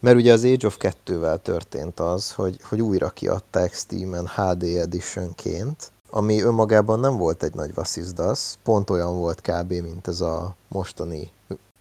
[0.00, 5.90] Mert ugye az Age of 2-vel történt az, hogy, hogy újra kiadták Steam-en HD Editionként,
[6.10, 9.72] ami önmagában nem volt egy nagy vasszizdasz, pont olyan volt kb.
[9.72, 11.30] mint ez a mostani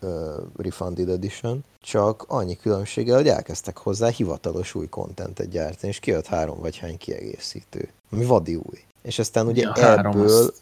[0.01, 0.09] uh,
[0.57, 6.59] Refunded Edition, csak annyi különbséggel, hogy elkezdtek hozzá hivatalos új kontentet gyártani, és kijött három
[6.59, 8.83] vagy hány kiegészítő, ami vadi új.
[9.01, 10.53] És aztán ugye Ja, ebből, az-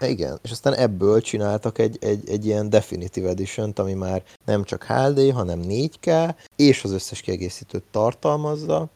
[0.00, 4.84] igen, és aztán ebből csináltak egy, egy, egy ilyen Definitive edition ami már nem csak
[4.84, 8.88] HD, hanem 4K, és az összes kiegészítőt tartalmazza,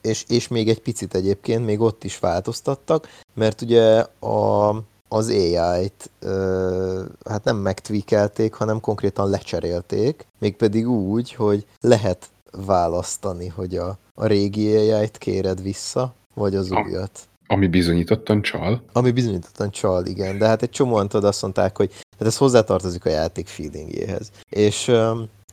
[0.00, 4.68] és, és még egy picit egyébként még ott is változtattak, mert ugye a,
[5.08, 13.76] az AI-t ö, hát nem megtweakelték, hanem konkrétan lecserélték, mégpedig úgy, hogy lehet választani, hogy
[13.76, 17.28] a, a régi AI-t kéred vissza, vagy az újat.
[17.50, 18.82] Ami bizonyítottan csal.
[18.92, 23.04] Ami bizonyítottan csal, igen, de hát egy csomóan tudod azt mondták, hogy hát ez hozzátartozik
[23.04, 24.30] a játék feelingjéhez.
[24.48, 24.92] És,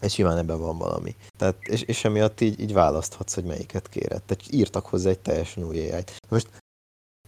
[0.02, 1.16] és nyilván ebben van valami.
[1.38, 4.24] Tehát, és, és emiatt így, így választhatsz, hogy melyiket kéred.
[4.24, 6.04] Tehát írtak hozzá egy teljesen új ai.
[6.30, 6.48] Most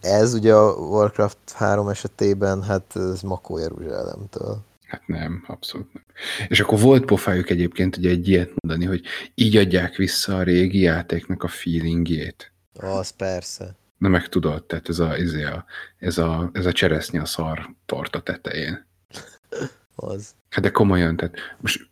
[0.02, 4.58] ez ugye a Warcraft 3 esetében, hát ez Makó Jeruzsálemtől.
[4.88, 6.04] Hát nem, abszolút nem.
[6.48, 9.02] És akkor volt pofájuk egyébként ugye egy ilyet mondani, hogy
[9.36, 12.52] így adják vissza a régi játéknak a feelingjét.
[12.80, 13.78] Az persze.
[14.00, 15.66] Na meg tudod, tehát ez a, ez a,
[15.98, 18.86] ez a, ez a cseresznye a szar torta tetején.
[19.96, 20.36] Az.
[20.50, 21.90] Hát de komolyan, tehát most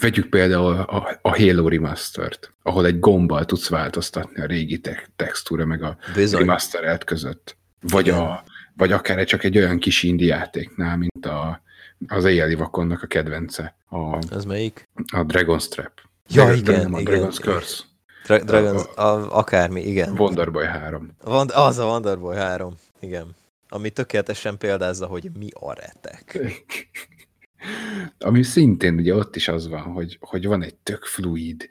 [0.00, 5.64] vegyük például a, a Halo Remaster-t, ahol egy gombbal tudsz változtatni a régi te- textúra
[5.66, 6.40] meg a Bizony.
[6.40, 7.56] remasterelt között.
[7.80, 8.18] Vagy, Igen.
[8.18, 8.42] a,
[8.76, 11.62] vagy akár csak egy olyan kis indie játéknál, mint a,
[12.08, 14.88] az éjjeli vakonnak a kedvence, a, Az melyik?
[15.12, 15.92] a Dragon's Trap.
[16.28, 17.14] Ja, igen, nem, a igen.
[17.30, 17.82] Dragon's Curse.
[18.26, 20.18] Dra- Dragons, a, akármi, igen.
[20.18, 21.10] Wonderboy 3.
[21.22, 23.36] Van, az a Wonderboy 3, igen.
[23.68, 26.38] Ami tökéletesen példázza, hogy mi a retek.
[28.18, 31.68] Ami szintén ugye ott is az van, hogy, hogy van egy tök fluid,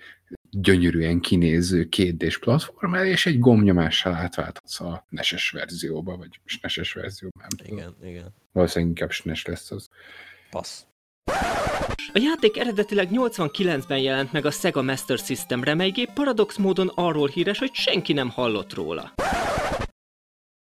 [0.49, 7.49] gyönyörűen kinéző kétdés platform, és egy gombnyomással átválthatsz a neses verzióba, vagy neses verzióba, nem
[7.49, 7.77] tudom.
[7.77, 8.33] Igen, igen.
[8.51, 9.89] Valószínűleg inkább SNES lesz az.
[10.49, 10.81] Passz.
[12.15, 17.27] A játék eredetileg 89-ben jelent meg a Sega Master Systemre, mely gép paradox módon arról
[17.27, 19.13] híres, hogy senki nem hallott róla.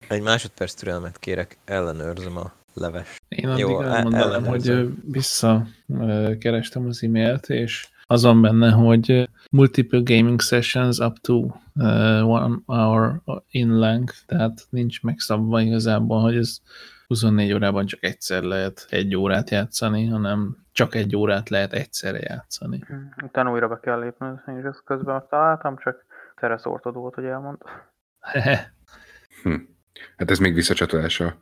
[0.08, 3.18] Egy másodperc türelmet kérek, ellenőrzöm a leves.
[3.28, 9.30] Én addig Jó, Jó, el- elmondanám, hogy visszakerestem az e-mailt, és az van benne, hogy
[9.52, 11.36] multiple gaming sessions up to
[11.76, 16.58] uh, one hour in length, tehát nincs megszabva igazából, hogy ez
[17.12, 22.84] 24 órában csak egyszer lehet egy órát játszani, hanem csak egy órát lehet egyszerre játszani.
[23.24, 27.14] Utána újra be kell lépni, én is ezt közben azt találtam, csak Teres ortod volt,
[27.14, 27.66] hogy elmondta.
[29.44, 29.56] Hm.
[30.18, 31.36] Hát ez még visszacsatolás a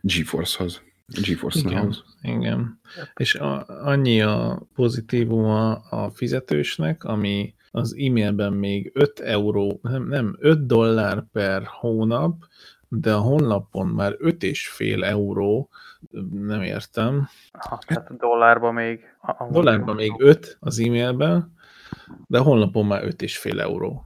[0.00, 0.82] GeForce-hoz.
[1.06, 2.80] GeForce Igen, igen.
[3.14, 10.36] És a, annyi a pozitívuma a fizetősnek, ami az e-mailben még 5 euró, nem, nem
[10.38, 12.44] 5 dollár per hónap,
[13.00, 15.68] de a honlapon már 5,5 euró,
[16.30, 17.28] nem értem.
[17.52, 19.00] Aha, tehát dollárban még...
[19.50, 21.54] Dollárban még 5 az e-mailben,
[22.26, 24.04] de a honlapon már 5,5 euró.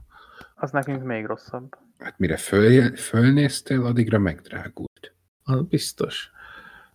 [0.55, 1.77] Az nekünk még rosszabb.
[1.99, 5.13] Hát mire föl, fölnéztél, addigra megdrágult.
[5.43, 6.31] Az biztos.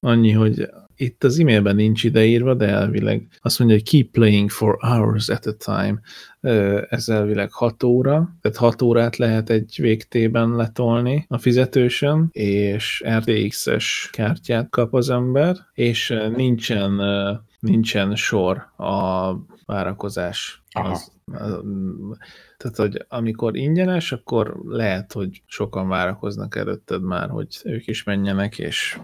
[0.01, 4.77] Annyi, hogy itt az e-mailben nincs ideírva, de elvileg azt mondja, hogy keep playing for
[4.81, 6.01] hours at a time.
[6.89, 14.09] Ez elvileg 6 óra, tehát 6 órát lehet egy végtében letolni a fizetősön, és RTX-es
[14.13, 17.01] kártyát kap az ember, és nincsen,
[17.61, 19.33] nincsen sor a
[19.67, 20.63] várakozás.
[20.71, 20.91] Aha.
[20.91, 21.61] Az, az,
[22.57, 28.59] tehát, hogy amikor ingyenes, akkor lehet, hogy sokan várakoznak előtted már, hogy ők is menjenek,
[28.59, 28.99] és,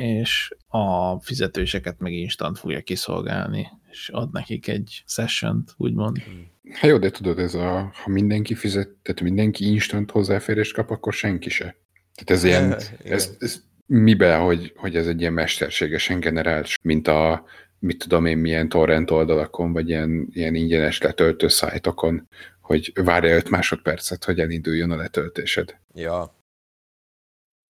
[0.00, 6.22] és a fizetőseket meg instant fogja kiszolgálni, és ad nekik egy session úgymond.
[6.70, 11.12] Hát jó, de tudod, ez a, ha mindenki fizet, tehát mindenki instant hozzáférést kap, akkor
[11.12, 11.76] senki se.
[12.14, 12.72] Tehát ez ilyen,
[13.16, 17.44] ez, ez miben, hogy, hogy ez egy ilyen mesterségesen generált, mint a,
[17.78, 22.28] mit tudom én, milyen torrent oldalakon, vagy ilyen, ilyen ingyenes letöltő szájtokon,
[22.60, 25.76] hogy várja 5 másodpercet, hogy elinduljon a letöltésed.
[25.94, 26.39] Ja,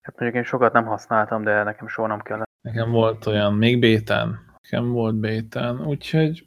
[0.02, 2.48] Hát mondjuk én sokat nem használtam, de nekem soha nem kellett.
[2.60, 6.46] Nekem volt olyan, még bétán, nekem volt bétán, úgyhogy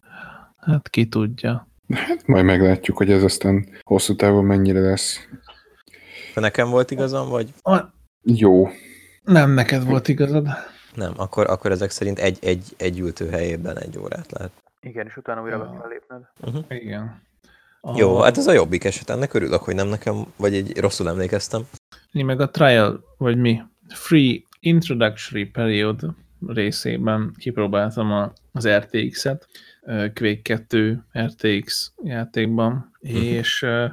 [0.58, 1.68] hát ki tudja.
[1.94, 5.28] Hát majd meglátjuk, hogy ez aztán hosszú távon mennyire lesz.
[6.36, 7.82] de nekem volt igazam, vagy Ah,
[8.22, 8.68] Jó.
[9.24, 10.48] Nem neked volt igazad.
[10.96, 14.52] nem, akkor, akkor ezek szerint egy, egy, egy ültőhelyében egy órát lehet.
[14.82, 15.64] Igen, és utána újra Ja.
[15.64, 16.22] be kell lépned.
[16.82, 17.22] Igen.
[17.96, 21.62] Jó, hát ez a jobbik eset, ennek örülök, hogy nem nekem, vagy egy rosszul emlékeztem.
[22.12, 26.02] Én meg a trial, vagy mi, free introductory period
[26.48, 29.48] részében kipróbáltam a, az RTX-et,
[29.86, 33.86] Quake 2 RTX játékban, és ö,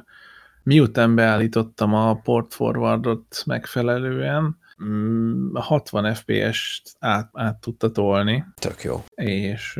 [0.63, 8.83] miután beállítottam a port forwardot megfelelően, mm, a 60 FPS-t át, át tudta tolni, Tök
[8.83, 9.03] jó.
[9.15, 9.79] és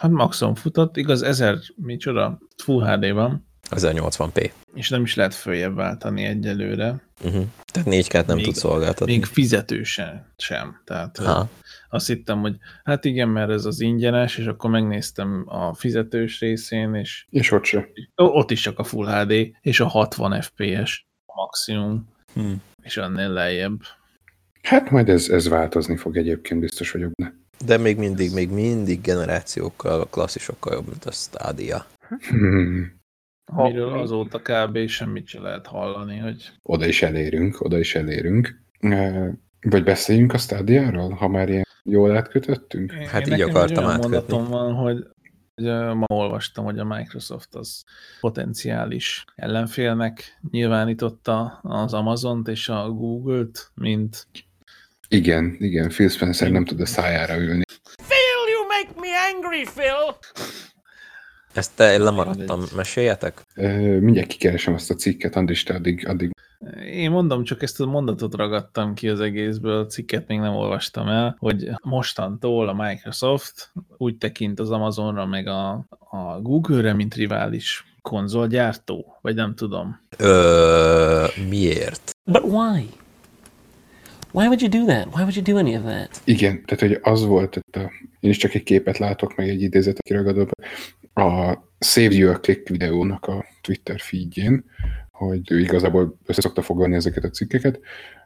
[0.00, 4.50] hát maximum futott, igaz 1000, micsoda, Full HD van, 1080p.
[4.74, 7.44] és nem is lehet följebb váltani egyelőre, Uh-huh.
[7.72, 9.12] Tehát 4K-t nem Még- tud szolgáltatni.
[9.12, 10.80] még fizetősen sem.
[10.84, 11.48] Tehát Ha.
[11.88, 16.94] azt hittem, hogy hát igen, mert ez az ingyenes, és akkor megnéztem a fizetős részén,
[16.94, 17.78] és És ott se.
[18.22, 22.52] ó, ott is csak a Full HD, és a 60 FPS maximum, Hm.
[22.82, 23.80] és annél lejjebb.
[24.62, 27.34] Hát majd ez, ez változni fog egyébként, biztos vagyok benne.
[27.64, 31.86] De még mindig, még mindig generációkkal, klasszisokkal jobb, mint a Stadia.
[32.28, 32.92] Hmm.
[33.52, 34.86] Ha- Amiről azóta kb.
[34.88, 38.62] semmit se lehet hallani, hogy Oda is elérünk, oda is elérünk.
[39.60, 42.92] Vagy beszéljünk a stádiáról, ha már ilyen jól átkötöttünk?
[42.92, 44.10] Hát Én így akartam olyan átkötni.
[44.16, 45.04] mondatom van, hogy
[45.54, 45.64] hogy
[45.96, 47.84] ma olvastam, hogy a Microsoft az
[48.20, 54.26] potenciális ellenfélnek nyilvánította az Amazont és a Google-t, mint
[55.12, 57.62] Igen, igen, Phil Spencer nem tud a szájára ülni.
[58.08, 60.18] Phil, you make me angry, Phil!
[61.52, 63.42] Ezt te lemaradtam, meséljetek?
[64.00, 66.30] Mindjárt kikeresem azt a cikket, Andris, te addig, addig
[66.84, 71.08] Én mondom, csak ezt a mondatot ragadtam ki az egészből, a cikket még nem olvastam
[71.08, 77.84] el, hogy mostantól a Microsoft úgy tekint az Amazonra meg a, a Google-re, mint rivális
[78.02, 80.00] konzolgyártó, vagy nem tudom.
[80.16, 82.16] Ö, miért?
[82.24, 82.88] But why?
[84.32, 85.06] Why would you do that?
[85.06, 86.20] Why would you do any of that?
[86.24, 89.62] Igen, tehát hogy az volt, tehát a, én is csak egy képet látok, meg egy
[89.62, 90.50] idézetet kiragadok
[91.14, 94.64] a Save You a Click videónak a Twitter feedjén,
[95.10, 97.80] hogy ő igazából össze szokta foglalni ezeket a cikkeket.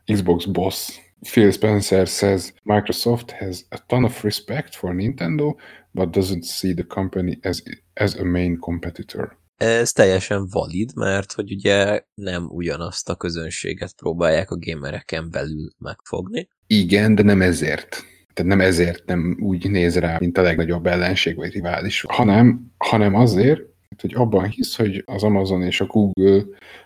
[0.05, 5.57] Xbox boss Phil Spencer says Microsoft has a ton of respect for Nintendo,
[5.95, 7.63] but doesn't see the company as,
[7.95, 9.37] as a main competitor.
[9.57, 16.49] Ez teljesen valid, mert hogy ugye nem ugyanazt a közönséget próbálják a gamereken belül megfogni.
[16.67, 18.05] Igen, de nem ezért.
[18.33, 23.15] Tehát nem ezért nem úgy néz rá, mint a legnagyobb ellenség vagy rivális, hanem, hanem
[23.15, 23.61] azért,
[24.01, 26.43] hogy abban hisz, hogy az Amazon és a Google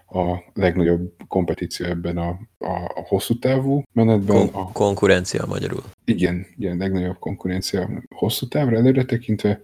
[0.07, 2.29] a legnagyobb kompetíció ebben a,
[2.59, 4.37] a, a hosszú távú menetben.
[4.37, 5.83] Kon- A, konkurencia magyarul.
[6.05, 9.61] igen, igen, legnagyobb konkurencia hosszú távra előre tekintve,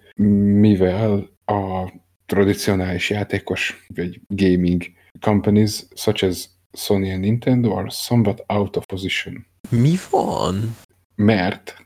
[0.61, 1.93] mivel a
[2.27, 4.83] tradicionális játékos vagy gaming
[5.21, 10.77] companies such as Sony and Nintendo are somewhat out of position Mi van?
[11.15, 11.77] mert,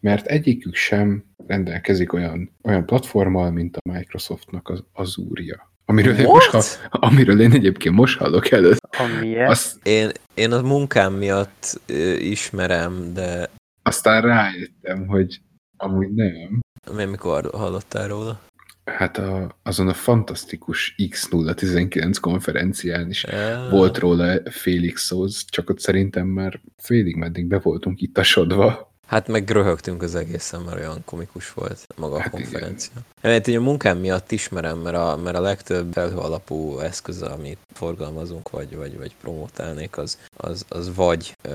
[0.00, 5.70] mert egyikük sem rendelkezik olyan, olyan platformmal, mint a Microsoftnak az Azure-ja.
[5.84, 6.52] Amiről én, What?
[6.52, 8.78] most, ha, amiről én egyébként most hallok előtt.
[8.98, 9.50] Amilyen.
[9.50, 13.50] Azt, Én, én a munkám miatt ö, ismerem, de
[13.82, 15.40] aztán rájöttem, hogy
[15.76, 16.60] amúgy nem.
[16.96, 18.40] mi- mikor hallottál róla?
[18.84, 23.70] Hát a, azon a fantasztikus X019 konferencián is Ah.
[23.70, 28.91] volt róla félig szó, csak ott szerintem már félig meddig be voltunk itt a sodva.
[29.06, 32.92] Hát meg röhögtünk az egészen, mert olyan komikus volt maga a Hát konferencia.
[33.22, 37.58] Hát én a munkám miatt ismerem, mert a, mert a legtöbb felhő alapú eszköz, amit
[37.72, 41.52] forgalmazunk, vagy, vagy, vagy promotálnék, az, az, az vagy, uh,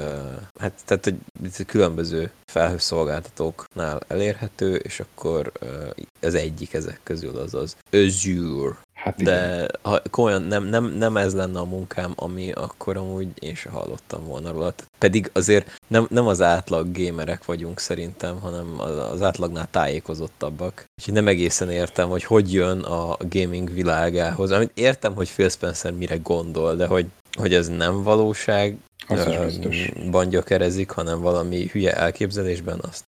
[0.60, 5.89] hát tehát hogy különböző felhőszolgáltatóknál elérhető, és akkor uh,
[6.21, 8.77] az egyik ezek közül az az Azure.
[8.97, 9.33] Hát igen.
[9.33, 13.69] De ha komolyan nem, nem, nem ez lenne a munkám, ami akkor amúgy én se
[13.69, 14.73] hallottam volna róla.
[14.97, 20.86] Pedig azért nem, nem az átlag gémerek vagyunk szerintem, hanem az, az átlagnál tájékozottabbak.
[20.97, 24.51] Úgyhogy nem egészen értem, hogy hogy jön a gaming világához.
[24.51, 27.05] Amit értem, hogy Phil Spencer mire gondol, de hogy,
[27.38, 29.91] hogy ez nem valóság, Az is biztos.
[30.88, 33.05] hanem valami hülye elképzelésben azt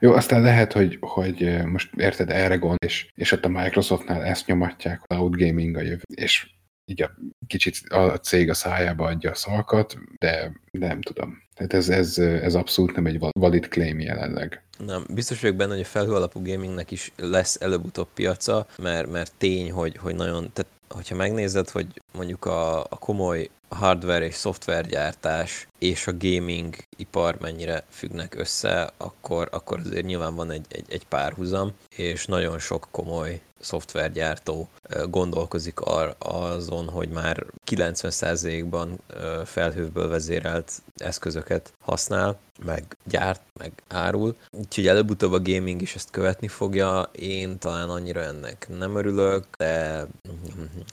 [0.00, 4.46] Jó, aztán lehet, hogy, hogy most érted, erre gond, és, és ott a Microsoftnál ezt
[4.46, 6.46] nyomatják, cloud gaming a jövő, és
[6.84, 7.10] így a,
[7.46, 11.42] kicsit a cég a szájába adja a szalkat, de nem tudom.
[11.54, 14.62] Tehát ez, ez, ez abszolút nem egy valid claim jelenleg.
[14.86, 19.32] Nem, biztos vagyok benne, hogy a felhő alapú gamingnek is lesz előbb-utóbb piaca, mert, mert
[19.38, 25.68] tény, hogy, hogy nagyon, tehát hogyha megnézed, hogy mondjuk a, a komoly hardware és szoftvergyártás
[25.78, 31.06] és a gaming ipar mennyire függnek össze, akkor, akkor azért nyilván van egy, egy, egy
[31.06, 34.68] párhuzam, és nagyon sok komoly szoftvergyártó
[35.10, 44.36] gondolkozik ar, azon, hogy már 90%-ban ö, felhőből vezérelt eszközöket használ, meg gyárt, meg árul.
[44.50, 47.10] Úgyhogy előbb-utóbb a gaming is ezt követni fogja.
[47.12, 50.06] Én talán annyira ennek nem örülök, de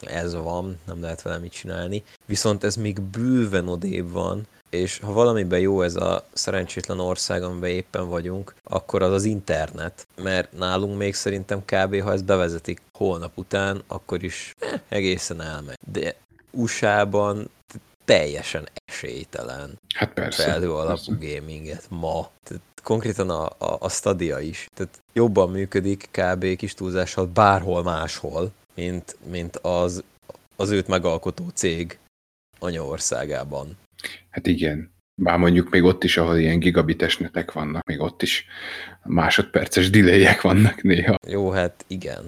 [0.02, 2.04] ez van, nem lehet vele mit csinálni.
[2.26, 7.70] Viszont ez még bőven odébb van, és ha valamiben jó ez a szerencsétlen ország, amiben
[7.70, 10.08] éppen vagyunk, akkor az az internet.
[10.22, 12.02] Mert nálunk még szerintem kb.
[12.02, 15.78] ha ezt bevezetik holnap után, akkor is eh, egészen elmegy.
[15.92, 16.16] De
[16.52, 17.50] USA-ban
[18.06, 20.44] teljesen esélytelen Hát persze.
[20.44, 22.30] felhő alapú gaminget ma.
[22.44, 24.70] Tehát konkrétan a, a, a Stadia is.
[24.74, 26.56] Tehát jobban működik kb.
[26.56, 30.04] kis túlzással bárhol máshol, mint, mint az,
[30.56, 32.00] az őt megalkotó cég
[32.60, 33.78] anyaországában.
[34.30, 34.92] Hát igen.
[35.22, 38.46] Bár mondjuk még ott is, ahol ilyen gigabites netek vannak, még ott is
[39.04, 42.24] másodperces delayek vannak néha, Jó, hát igen.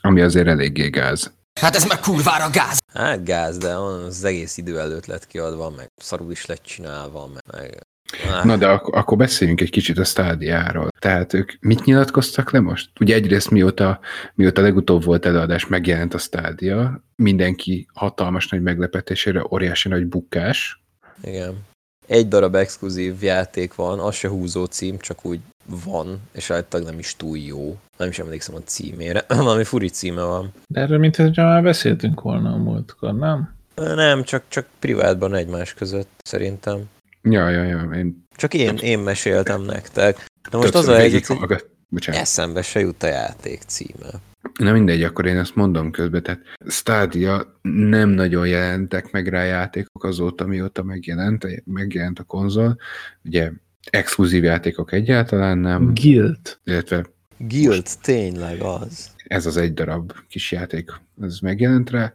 [0.00, 1.34] ami azért eléggé gáz.
[1.60, 2.78] Hát ez már kurvára gáz!
[2.94, 7.42] Hát gáz, de az egész idő előtt lett kiadva, meg szarul is lett csinálva, meg...
[7.54, 10.88] meg Na de ak- akkor beszéljünk egy kicsit a stádiáról.
[10.98, 12.90] Tehát ők mit nyilatkoztak le most?
[13.00, 14.00] Ugye egyrészt mióta,
[14.34, 20.84] mióta legutóbb volt előadás, megjelent a stádia, mindenki hatalmas nagy meglepetésére óriási nagy bukás.
[21.26, 21.64] Igen.
[22.06, 25.40] Egy darab exkluzív játék van, az se húzó cím, csak úgy
[25.84, 27.76] van, és általában nem is túl jó.
[27.96, 29.24] Nem is emlékszem a címére.
[29.36, 30.52] Valami furi címe van.
[30.66, 33.54] De erről, mint hogyha már beszéltünk volna a múltkor, nem?
[33.74, 36.84] Nem, csak, csak privátban egymás között, szerintem.
[37.22, 40.26] Ja, ja, ja, én Csak én, én meséltem nektek.
[40.50, 42.20] Na most az többször a helyzet, hogy Bocsánat.
[42.20, 44.10] eszembe se jut a játék címe.
[44.58, 50.04] Na mindegy, akkor én ezt mondom közben, tehát Stadia nem nagyon jelentek meg rá játékok
[50.04, 52.78] azóta, mióta megjelent, megjelent a konzol.
[53.24, 53.50] Ugye
[53.90, 56.58] exkluzív játékok egyáltalán nem, Guild.
[56.64, 57.06] illetve
[57.38, 59.10] Guild tényleg az.
[59.24, 62.12] ez az egy darab kis játék, ez megjelent rá,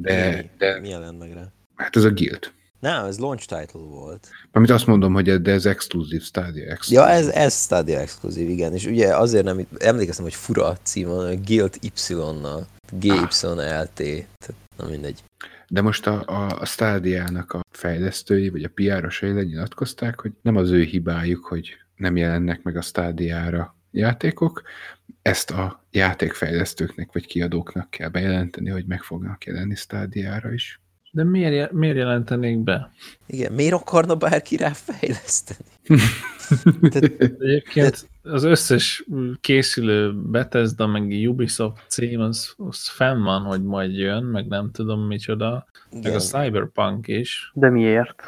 [0.00, 1.52] de, mi, de mi jelent meg rá?
[1.74, 2.52] hát ez a Guild.
[2.80, 4.28] Nem, ez launch title volt.
[4.52, 6.70] Amit azt mondom, hogy de ez exkluzív Stadia.
[6.70, 6.98] Exkluzív.
[6.98, 8.74] Ja, ez, ez Stadia exkluzív, igen.
[8.74, 12.66] És ugye azért nem, emlékeztem, hogy fura cím van, Guild Y-nal.
[12.98, 14.26] GYLT.
[14.76, 15.22] Na mindegy.
[15.68, 20.70] De most a, a, a Stadia-nak a fejlesztői, vagy a PR-osai lenyilatkozták, hogy nem az
[20.70, 24.62] ő hibájuk, hogy nem jelennek meg a Stadia-ra játékok,
[25.22, 30.80] ezt a játékfejlesztőknek vagy kiadóknak kell bejelenteni, hogy meg fognak jelenni Stadia-ra is.
[31.10, 32.90] De miért, miért jelentenék be?
[33.26, 35.68] Igen, miért akarna bárki rá fejleszteni?
[36.90, 39.04] Tehát, Egyébként az összes
[39.40, 45.06] készülő Bethesda, meg Ubisoft cím, az, az fenn van, hogy majd jön, meg nem tudom
[45.06, 45.66] micsoda.
[45.90, 47.50] Meg igen, a Cyberpunk is.
[47.54, 48.22] De miért?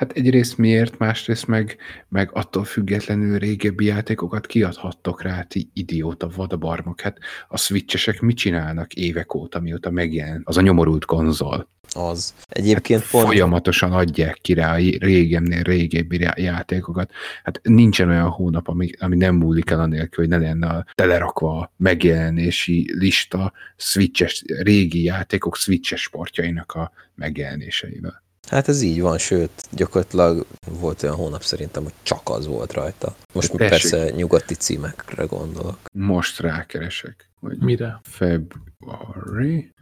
[0.00, 1.76] Hát egyrészt miért, másrészt meg,
[2.08, 7.00] meg attól függetlenül régebbi játékokat kiadhattok rá, ti idióta vadabarmok.
[7.00, 11.68] Hát a switchesek mit csinálnak évek óta, mióta megjelent az a nyomorult konzol?
[11.90, 12.34] Az.
[12.48, 13.26] Egyébként pont...
[13.26, 17.10] Folyamatosan adják ki rá a régennél régebbi já- játékokat.
[17.44, 21.58] Hát nincsen olyan hónap, ami, ami nem múlik el anélkül, hogy ne lenne a telerakva
[21.58, 28.28] a megjelenési lista switches, régi játékok switches sportjainak a megjelenéseivel.
[28.50, 33.14] Hát ez így van, sőt, gyakorlatilag volt olyan hónap szerintem, hogy csak az volt rajta.
[33.32, 33.68] Most Tessék.
[33.68, 35.78] persze nyugati címekre gondolok.
[35.92, 37.28] Most rákeresek.
[37.40, 38.00] Hogy Mire?
[38.02, 39.72] February.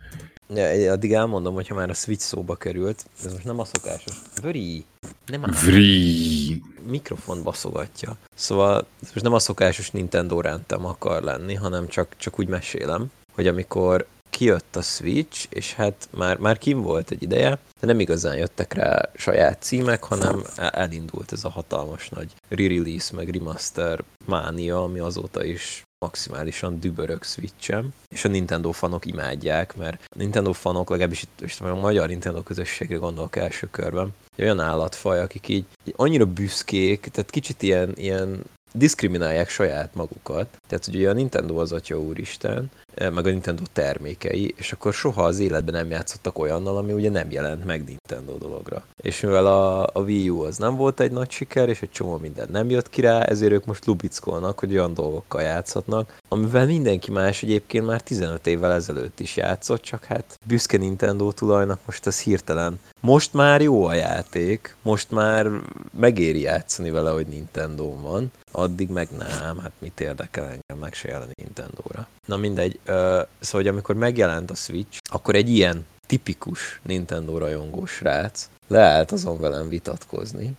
[0.54, 4.16] Ja, addig elmondom, hogyha már a Switch szóba került, ez most nem a szokásos.
[4.42, 4.84] Vöri,
[5.26, 5.50] nem áll.
[5.50, 6.56] Vree.
[6.86, 8.16] mikrofon baszogatja.
[8.34, 13.10] Szóval ez most nem a szokásos Nintendo rántem akar lenni, hanem csak, csak úgy mesélem,
[13.34, 18.00] hogy amikor kijött a Switch, és hát már, már kim volt egy ideje, de nem
[18.00, 24.04] igazán jöttek rá saját címek, hanem el- elindult ez a hatalmas nagy re-release, meg remaster
[24.26, 30.52] mánia, ami azóta is maximálisan dübörög Switch-em, és a Nintendo fanok imádják, mert a Nintendo
[30.52, 35.64] fanok, legalábbis itt most a magyar Nintendo közösségre gondolok első körben, olyan állatfaj, akik így,
[35.84, 40.56] így annyira büszkék, tehát kicsit ilyen, ilyen diszkriminálják saját magukat.
[40.68, 45.22] Tehát, hogy a Nintendo az atya úristen, eh, meg a Nintendo termékei, és akkor soha
[45.22, 48.84] az életben nem játszottak olyannal, ami ugye nem jelent meg Nintendo dologra.
[49.02, 52.16] És mivel a, a Wii U az nem volt egy nagy siker, és egy csomó
[52.16, 57.10] minden nem jött ki rá, ezért ők most lubickolnak, hogy olyan dolgokkal játszhatnak, amivel mindenki
[57.10, 62.20] más egyébként már 15 évvel ezelőtt is játszott, csak hát büszke Nintendo tulajnak most ez
[62.20, 62.80] hirtelen.
[63.00, 65.50] Most már jó a játék, most már
[65.98, 71.08] megéri játszani vele, hogy Nintendo van, addig meg nem, hát mit érdekel engem, meg se
[71.08, 72.08] jelen Nintendo-ra.
[72.26, 77.86] Na mindegy, ö, szóval, hogy amikor megjelent a Switch, akkor egy ilyen tipikus Nintendo rajongó
[77.86, 80.52] srác leállt azon velem vitatkozni,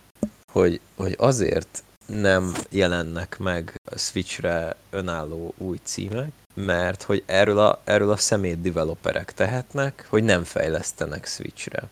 [0.52, 8.10] hogy, hogy azért nem jelennek meg Switchre önálló új címek, mert hogy erről a, erről
[8.10, 11.82] a szemét developerek tehetnek, hogy nem fejlesztenek Switchre.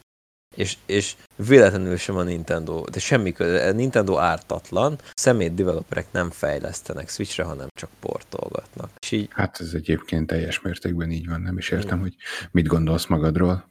[0.58, 6.30] És, és véletlenül sem a Nintendo, de semmi köze, a Nintendo ártatlan, szemét developerek nem
[6.30, 8.90] fejlesztenek Switchre, hanem csak portolgatnak.
[9.00, 12.14] És így, Hát ez egyébként teljes mértékben így van, nem is értem, hogy
[12.50, 13.64] mit gondolsz magadról.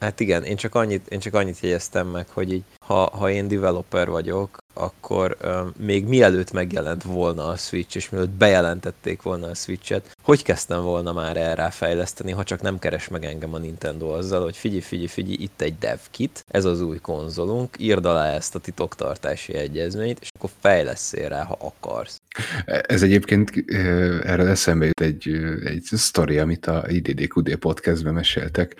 [0.00, 3.48] hát igen, én csak annyit, én csak annyit jegyeztem meg, hogy így, ha, ha én
[3.48, 9.54] developer vagyok, akkor um, még mielőtt megjelent volna a Switch, és mielőtt bejelentették volna a
[9.54, 13.58] Switchet, hogy kezdtem volna már el rá fejleszteni, ha csak nem keres meg engem a
[13.58, 18.04] Nintendo azzal, hogy figyelj, figyelj, figyelj, itt egy dev kit, ez az új konzolunk, írd
[18.04, 22.20] alá ezt a titoktartási egyezményt, és akkor fejleszél rá, ha akarsz.
[22.64, 25.28] Ez egyébként ö, erről eszembe jut egy,
[25.64, 28.76] egy sztori, amit a IDDQD podcastben meséltek,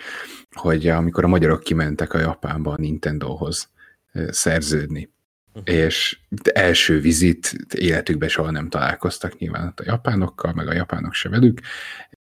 [0.51, 3.69] hogy amikor a magyarok kimentek a Japánba a Nintendohoz
[4.11, 4.27] ö,
[5.53, 6.19] szerződni, és
[6.53, 11.59] első vizit életükben soha nem találkoztak nyilván a japánokkal, meg a japánok se velük,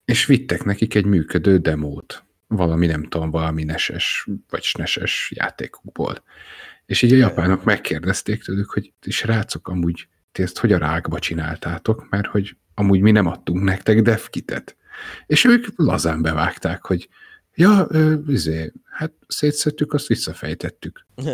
[0.05, 6.23] és vittek nekik egy működő demót, valami nem tudom, valami neses vagy sneses játékukból.
[6.87, 12.07] És így a japánok megkérdezték tőlük, hogy srácok, amúgy ti ezt hogy a rákba csináltátok,
[12.11, 14.77] mert hogy amúgy mi nem adtunk nektek devkitet.
[15.27, 17.09] És ők lazán bevágták, hogy
[17.61, 21.07] ja, ö, izé, hát szétszedtük, azt visszafejtettük.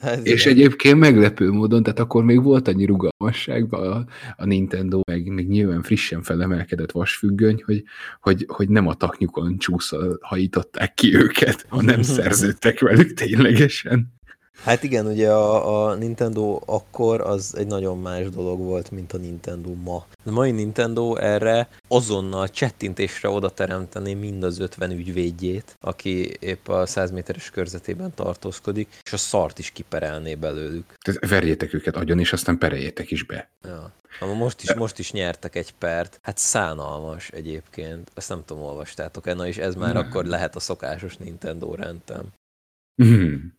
[0.00, 0.56] hát És igen.
[0.56, 4.04] egyébként meglepő módon, tehát akkor még volt annyi rugalmasságban a,
[4.36, 7.84] a Nintendo, meg még nyilván frissen felemelkedett vasfüggöny, hogy,
[8.20, 14.14] hogy, hogy nem a taknyukon csúszva hajították ki őket, hanem szerződtek velük ténylegesen.
[14.62, 19.18] Hát igen, ugye a, a Nintendo akkor az egy nagyon más dolog volt, mint a
[19.18, 20.06] Nintendo ma.
[20.24, 26.86] A mai Nintendo erre azonnal csettintésre oda teremteni mind az 50 ügyvédjét, aki épp a
[26.86, 30.94] 100 méteres körzetében tartózkodik, és a szart is kiperelné belőlük.
[31.04, 33.50] Tehát verjétek őket agyon, és aztán pereljétek is be.
[33.62, 33.92] Ja.
[34.20, 36.18] Ama most is, most is nyertek egy pert.
[36.22, 38.10] Hát szánalmas egyébként.
[38.14, 40.06] Ezt nem tudom, olvastátok-e, na és ez már Nem.
[40.06, 42.32] akkor lehet a szokásos Nintendo rendem.
[43.02, 43.55] Hmm.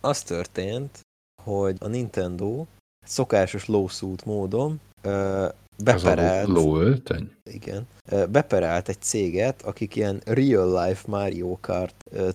[0.00, 1.00] Az történt,
[1.42, 2.66] hogy a Nintendo
[3.06, 5.48] szokásos lawsuit módon ö,
[5.84, 7.30] beperált, lóöltöny?
[7.44, 12.28] igen, ö, beperált egy céget, akik ilyen real-life Mario Kart ö,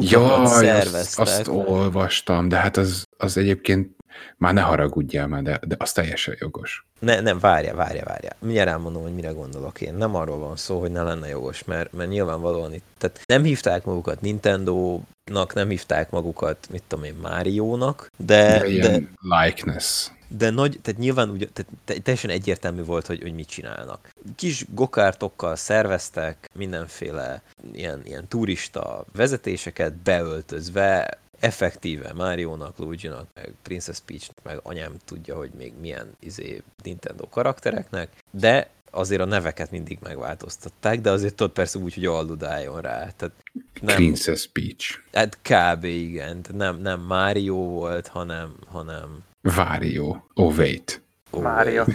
[0.00, 1.26] Jaj, azt, szerveztek.
[1.26, 3.96] azt olvastam, de hát az, az egyébként
[4.36, 6.86] már ne haragudjál már, de, de az teljesen jogos.
[7.04, 8.30] Ne, nem, várja, várja, várja.
[8.38, 9.94] Mindjárt elmondom, hogy mire gondolok én.
[9.94, 13.84] Nem arról van szó, hogy ne lenne jogos, mert, mert nyilvánvalóan itt, tehát nem hívták
[13.84, 19.00] magukat Nintendo-nak, nem hívták magukat, mit tudom én, Mario-nak, de, De, de,
[19.44, 20.08] likeness.
[20.28, 24.08] de nagy, tehát nyilván úgy, tehát te- teljesen egyértelmű volt, hogy, hogy mit csinálnak.
[24.36, 27.42] Kis gokártokkal szerveztek mindenféle
[27.72, 35.50] ilyen, ilyen turista vezetéseket beöltözve, effektíve Mario-nak, Luigi-nak, meg Princess Peach-nak, meg anyám tudja, hogy
[35.56, 41.78] még milyen izé Nintendo karaktereknek, de azért a neveket mindig megváltoztatták, de azért tudod persze
[41.78, 42.98] úgy, hogy aldudáljon rá.
[43.16, 43.34] Tehát
[43.80, 44.98] Nem, Princess Peach.
[45.12, 45.84] hát kb.
[45.84, 46.42] igen.
[46.42, 50.16] Tehát Nem, nem Mario volt, hanem, hanem Wario.
[50.34, 51.02] Oh, wait.
[51.30, 51.86] ó, Mária.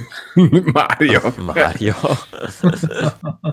[0.74, 1.20] Mario.
[1.54, 1.96] Mária.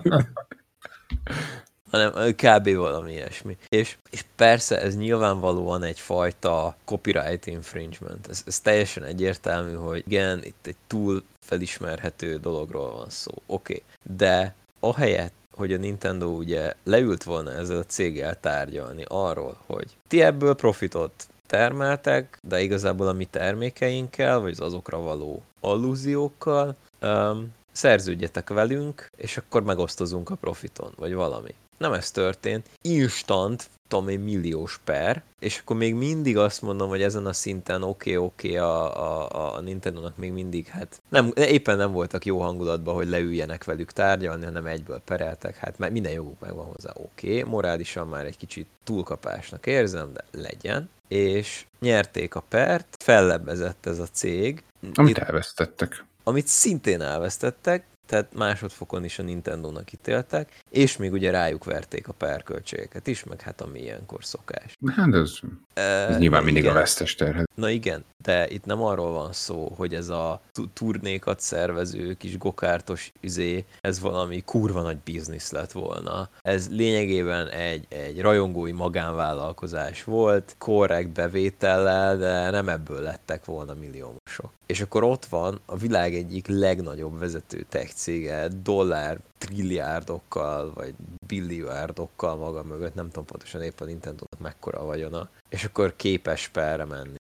[1.91, 2.75] hanem kb.
[2.75, 3.57] valami ilyesmi.
[3.69, 8.27] És, és persze ez nyilvánvalóan egyfajta copyright infringement.
[8.27, 13.31] Ez, ez teljesen egyértelmű, hogy igen, itt egy túl felismerhető dologról van szó.
[13.45, 13.83] Oké, okay.
[14.15, 20.21] de ahelyett, hogy a Nintendo ugye leült volna ezzel a céggel tárgyalni arról, hogy ti
[20.21, 28.49] ebből profitot termeltek, de igazából a mi termékeinkkel, vagy az azokra való allúziókkal, um, szerződjetek
[28.49, 31.55] velünk, és akkor megosztozunk a profiton, vagy valami.
[31.77, 32.69] Nem ez történt.
[32.81, 37.83] Instant, tudom én, milliós per, és akkor még mindig azt mondom, hogy ezen a szinten
[37.83, 42.25] oké, okay, oké, okay, a, a, a Nintendo-nak még mindig, hát nem, éppen nem voltak
[42.25, 46.91] jó hangulatban, hogy leüljenek velük tárgyalni, hanem egyből pereltek, hát mert minden joguk megvan hozzá,
[46.93, 47.51] oké, okay.
[47.51, 54.07] morálisan már egy kicsit túlkapásnak érzem, de legyen, és nyerték a pert, fellebbezett ez a
[54.07, 54.63] cég,
[54.93, 56.05] Amit elvesztettek.
[56.23, 62.13] amit szintén elvesztettek, tehát másodfokon is a Nintendo-nak ítéltek, és még ugye rájuk verték a
[62.13, 64.77] perköltségeket is, meg hát ami ilyenkor szokás.
[64.95, 65.31] Hát ez,
[65.73, 67.49] Ez ez nyilván mindig a vesztes terhet.
[67.55, 72.37] Na igen, de itt nem arról van szó, hogy ez a tu- turnékat szervező kis
[72.37, 76.29] gokártos izé, ez valami kurva nagy biznisz lett volna.
[76.41, 84.51] Ez lényegében egy, egy rajongói magánvállalkozás volt, korrekt bevétellel, de nem ebből lettek volna milliómosok.
[84.65, 90.93] És akkor ott van a világ egyik legnagyobb vezető tech cége, dollár trilliárdokkal, vagy
[91.27, 96.47] billiárdokkal maga mögött, nem tudom pontosan épp a Nintendo-nak mekkora a vagyona, és akkor képes
[96.47, 97.15] perre menni.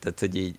[0.00, 0.58] Tehát, hogy így,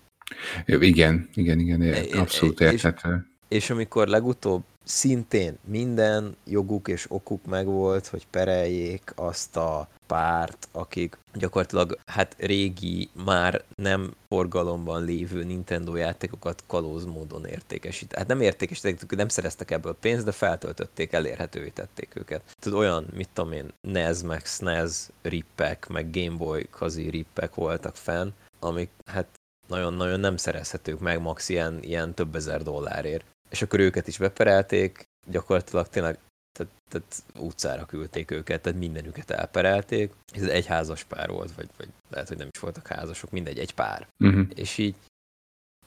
[0.66, 1.82] Igen, igen, igen,
[2.20, 3.26] abszolút és- érthető.
[3.48, 11.18] és amikor legutóbb szintén minden joguk és okuk megvolt, hogy pereljék azt a párt, akik
[11.34, 18.14] gyakorlatilag hát régi, már nem forgalomban lévő Nintendo játékokat kalóz módon értékesít.
[18.14, 22.42] Hát nem értékesítették, nem szereztek ebből pénzt, de feltöltötték, elérhetővé tették őket.
[22.60, 27.96] Tudod, olyan, mit tudom én, NES, meg SNES rippek, meg Game Boy kazi rippek voltak
[27.96, 28.28] fenn,
[28.58, 29.26] amik hát
[29.68, 33.31] nagyon-nagyon nem szerezhetők meg max ilyen, ilyen több ezer dollárért.
[33.52, 36.18] És akkor őket is beperelték, gyakorlatilag tényleg
[36.52, 40.12] tehát, tehát utcára küldték őket, tehát mindenüket elperelték.
[40.34, 43.74] Ez egy házas pár volt, vagy, vagy lehet, hogy nem is voltak házasok, mindegy, egy
[43.74, 44.08] pár.
[44.24, 44.46] Uh-huh.
[44.54, 44.94] És így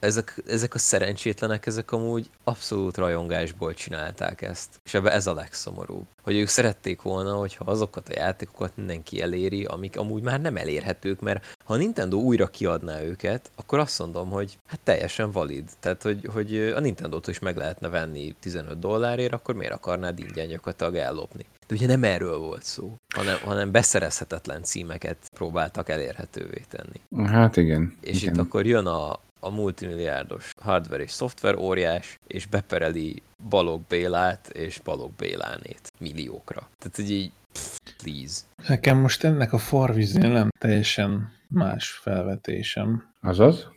[0.05, 4.69] ezek, ezek a szerencsétlenek, ezek amúgy abszolút rajongásból csinálták ezt.
[4.85, 6.05] És ebbe ez a legszomorúbb.
[6.21, 11.19] Hogy ők szerették volna, hogyha azokat a játékokat mindenki eléri, amik amúgy már nem elérhetők,
[11.19, 15.69] mert ha a Nintendo újra kiadná őket, akkor azt mondom, hogy hát teljesen valid.
[15.79, 20.47] Tehát, hogy, hogy a Nintendo-t is meg lehetne venni 15 dollárért, akkor miért akarnád ingyen
[20.47, 21.45] gyakorlatilag ellopni?
[21.67, 27.27] De ugye nem erről volt szó, hanem, hanem beszerezhetetlen címeket próbáltak elérhetővé tenni.
[27.27, 27.97] Hát igen.
[28.01, 28.33] És igen.
[28.33, 34.79] itt akkor jön a, a multimilliárdos hardware és szoftver óriás, és bepereli Balog Bélát és
[34.83, 36.69] Balog Bélánét milliókra.
[36.77, 38.41] Tehát, hogy így, pff, please.
[38.67, 43.67] Nekem most ennek a farvizén nem teljesen más felvetésem, Azaz?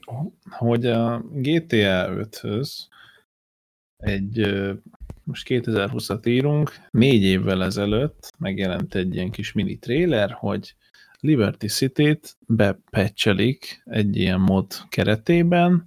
[0.51, 2.71] hogy a GTA 5-höz
[3.97, 4.39] egy,
[5.25, 10.75] most 2020-at írunk, négy évvel ezelőtt megjelent egy ilyen kis mini trailer, hogy
[11.21, 15.87] Liberty City-t bepatchelik egy ilyen mod keretében,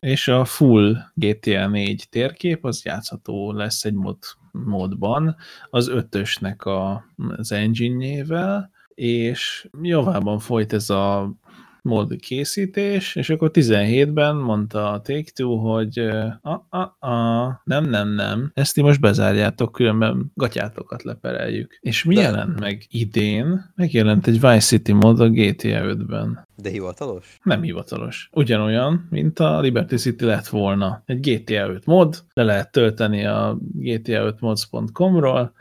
[0.00, 4.18] és a full GTA 4 térkép az játszható lesz egy mod,
[4.52, 5.36] modban,
[5.70, 7.04] az ötösnek a,
[7.36, 11.34] az engine-jével, és javában folyt ez a
[11.82, 15.98] mod készítés, és akkor 17-ben mondta a Take-Two, hogy
[16.42, 21.78] a, a, a, nem, nem, nem, ezt ti most bezárjátok, különben gatyátokat lepereljük.
[21.80, 23.72] És mi De- jelent meg idén?
[23.74, 26.48] Megjelent egy Vice City mod a GTA 5-ben.
[26.56, 27.38] De hivatalos?
[27.42, 28.28] Nem hivatalos.
[28.32, 31.02] Ugyanolyan, mint a Liberty City lett volna.
[31.06, 35.52] Egy GTA 5 mod, le lehet tölteni a gta5mods.com-ról,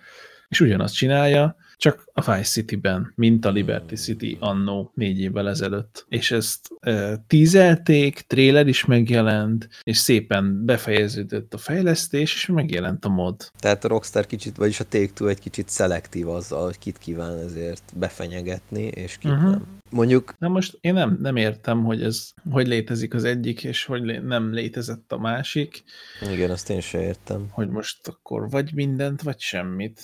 [0.48, 6.06] és ugyanazt csinálja, csak a Vice City-ben, mint a Liberty City annó négy évvel ezelőtt.
[6.10, 13.10] És ezt e, tízelték, trailer is megjelent, és szépen befejeződött a fejlesztés, és megjelent a
[13.10, 13.52] mod.
[13.60, 17.84] Tehát a Rockstar kicsit, vagyis a Take-Two egy kicsit szelektív azzal, hogy kit kíván ezért
[17.96, 19.50] befenyegetni, és kit uh-huh.
[19.50, 19.78] nem.
[19.90, 24.04] Mondjuk Na most én nem, nem értem, hogy ez hogy létezik az egyik, és hogy
[24.04, 25.84] lé- nem létezett a másik,
[26.32, 27.48] Igen, azt én sem értem.
[27.52, 30.02] hogy most akkor vagy mindent, vagy semmit.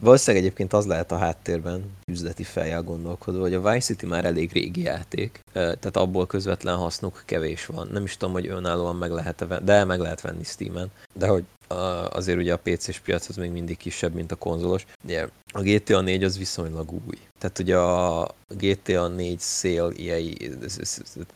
[0.00, 4.52] Valószínűleg egyébként az lehet a háttérben, üzleti fejjel gondolkodva, hogy a Vice City már elég
[4.52, 7.88] régi játék, tehát abból közvetlen hasznuk kevés van.
[7.92, 10.90] Nem is tudom, hogy önállóan meg lehet venni, de meg lehet venni Steam-en.
[11.12, 11.44] De hogy
[12.10, 14.86] azért ugye a PC-s piac az még mindig kisebb, mint a konzolos.
[15.04, 17.18] Ugye a GTA 4 az viszonylag új.
[17.38, 19.92] Tehát ugye a GTA 4 szél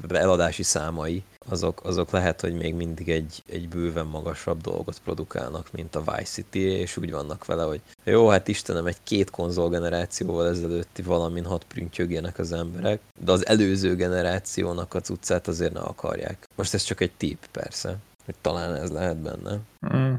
[0.08, 5.94] eladási számai, azok, azok lehet, hogy még mindig egy, egy bőven magasabb dolgot produkálnak, mint
[5.94, 10.48] a Vice City, és úgy vannak vele, hogy jó, hát Istenem, egy két konzol generációval
[10.48, 16.48] ezelőtti valamin hat prüntjögjenek az emberek, de az előző generációnak a cuccát azért ne akarják.
[16.54, 19.58] Most ez csak egy tip, persze, hogy talán ez lehet benne.
[19.94, 20.14] Mm.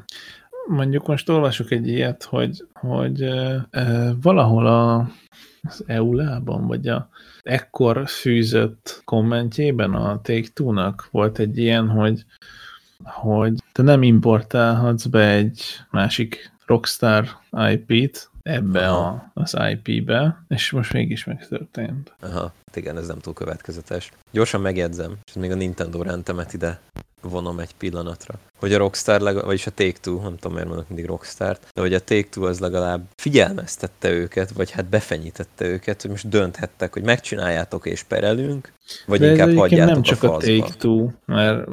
[0.68, 5.10] Mondjuk most olvasok egy ilyet, hogy, hogy e, e, valahol a,
[5.62, 7.10] az EULA-ban, vagy a
[7.44, 12.26] ekkor fűzött kommentjében a Take-Two-nak volt egy ilyen, hogy,
[13.04, 17.28] hogy te nem importálhatsz be egy másik Rockstar
[17.72, 22.14] IP-t ebbe a, az IP-be, és most mégis megtörtént.
[22.20, 24.12] Aha, hát igen, ez nem túl következetes.
[24.32, 26.80] Gyorsan megjegyzem, és még a Nintendo rendemet ide
[27.22, 28.40] vonom egy pillanatra.
[28.60, 31.94] Hogy a Rockstar, legalább, vagyis a Take-Two, nem tudom miért mondok mindig Rockstar-t, de hogy
[31.94, 37.86] a Take-Two az legalább figyelmeztette őket, vagy hát befenyítette őket, hogy most dönthettek, hogy megcsináljátok
[37.86, 38.72] és perelünk,
[39.06, 40.38] vagy De inkább hagyjátok nem csak a a.
[40.38, 41.68] Take-Two, mert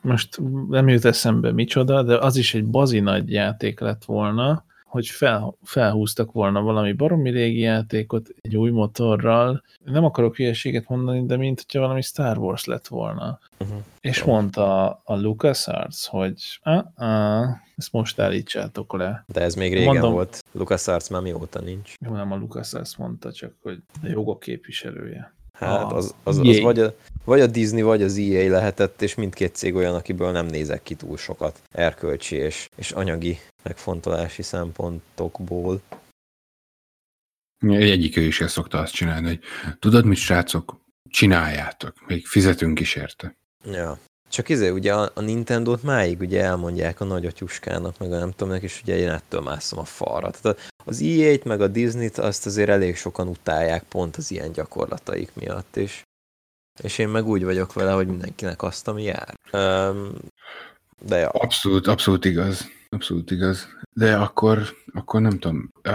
[0.00, 5.06] most nem jut eszembe micsoda, de az is egy bazi nagy játék lett volna, hogy
[5.06, 9.62] fel, felhúztak volna valami baromi régi játékot egy új motorral.
[9.84, 13.38] Nem akarok hülyeséget mondani, de mint hogyha valami Star Wars lett volna.
[13.58, 13.76] Uh-huh.
[14.00, 19.24] És mondta a LucasArts, hogy ah, ezt most állítsátok le.
[19.26, 20.44] De ez még régen Mondom- volt.
[20.52, 21.94] LucasArts már mióta nincs.
[22.06, 25.34] Jó, nem a LucasArts mondta, csak hogy a jogok képviselője.
[25.58, 26.62] Hát az, az, az EA.
[26.62, 26.94] vagy, a,
[27.24, 30.94] vagy a Disney, vagy az EA lehetett, és mindkét cég olyan, akiből nem nézek ki
[30.94, 35.80] túl sokat erkölcsi és, és anyagi megfontolási szempontokból.
[37.68, 39.40] Egyik ő is ezt szokta azt csinálni, hogy
[39.78, 40.80] tudod mit, srácok,
[41.10, 43.36] csináljátok, még fizetünk is érte.
[43.64, 43.98] Ja.
[44.28, 48.52] Csak izé, ugye a, a Nintendo-t máig ugye elmondják a nagyatyuskának, meg a nem tudom,
[48.52, 50.30] nek, és ugye én ettől mászom a falra.
[50.30, 55.30] Tehát az EA-t, meg a Disney-t azt azért elég sokan utálják pont az ilyen gyakorlataik
[55.34, 56.02] miatt, és,
[56.82, 59.34] és én meg úgy vagyok vele, hogy mindenkinek azt, ami jár.
[59.52, 60.12] Um,
[61.04, 61.28] de ja.
[61.28, 62.68] Abszolút, abszolút igaz.
[62.88, 63.66] Abszolút igaz.
[63.92, 65.90] De akkor, akkor nem tudom, a,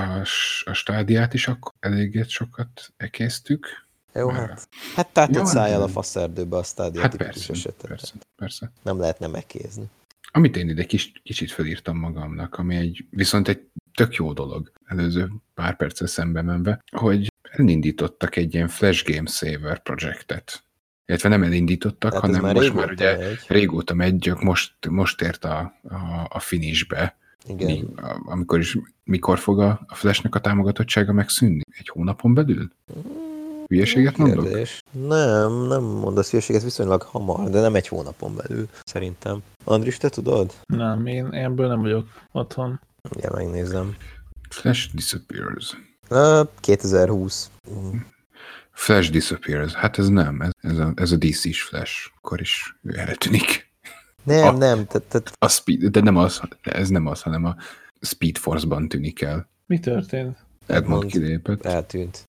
[0.63, 3.67] a stádiát is akkor eléggé sokat ekésztük.
[4.13, 8.13] Jó, Már- hát, hát tátott Jó, szájjal a hát- faszerdőbe a stádia Hát persze, persze,
[8.35, 8.71] persze.
[8.83, 9.89] Nem lehetne megkézni.
[10.37, 13.59] Amit én ide kis, kicsit felírtam magamnak, ami egy, viszont egy
[13.93, 19.81] tök jó dolog, előző pár perccel szembe menve, hogy elindítottak egy ilyen Flash Game Saver
[19.81, 20.63] projektet.
[21.05, 23.39] Illetve nem elindítottak, Tehát hanem már most már ugye megy.
[23.47, 27.17] régóta megy, csak most, most ért a, a, a finishbe.
[27.47, 27.67] Igen.
[27.67, 27.85] Mi,
[28.25, 31.61] amikor is, mikor fog a, a Flashnek a támogatottsága megszűnni?
[31.77, 32.71] Egy hónapon belül?
[33.69, 34.43] Hülyeséget mondok?
[34.45, 34.79] Kérdés.
[34.91, 39.43] Nem, nem mondasz hülyeséget viszonylag hamar, de nem egy hónapon belül, szerintem.
[39.63, 40.53] Andris, te tudod?
[40.65, 42.79] Nem, én ebből nem vagyok otthon.
[43.15, 43.95] Ugye megnézem.
[44.49, 45.77] Flash disappears.
[46.09, 47.49] Ö, 2020.
[47.71, 47.97] Mm,
[48.71, 49.73] Flash disappears.
[49.73, 52.11] Hát ez nem, ez, ez a, ez a DC-s Flash.
[52.17, 53.65] Akkor is ő eltűnik.
[54.23, 57.55] Nem, A- nem, tehát, tehát A speed, de nem az, ez nem az, hanem a
[58.01, 59.49] Speed Force-ban tűnik el.
[59.65, 60.37] Mi történt?
[60.65, 61.65] Edmond Edmond kilépett.
[61.65, 62.27] eltűnt.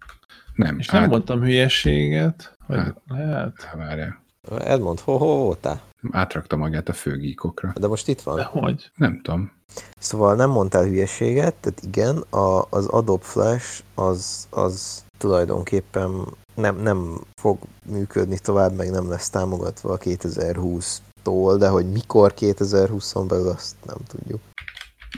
[0.59, 2.57] Nem, És nem át, mondtam hülyeséget?
[2.67, 2.97] Vagy Hát.
[3.09, 3.69] lehet?
[3.77, 4.23] várjál.
[4.59, 5.81] Edmond, ho, ho voltál?
[6.11, 7.73] Átrakta magát a főgíkokra.
[7.81, 8.43] De most itt De van.
[8.43, 8.91] hogy?
[8.95, 9.53] Nem tudom.
[9.99, 16.11] Szóval nem mondtál hülyeséget, tehát igen, a, az Adobe Flash az, az tulajdonképpen
[16.55, 23.25] nem, nem fog működni tovább, meg nem lesz támogatva a 2020-tól, de hogy mikor 2020-on
[23.29, 24.41] belül, azt nem tudjuk.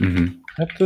[0.00, 0.26] Uh-huh.
[0.54, 0.78] Hát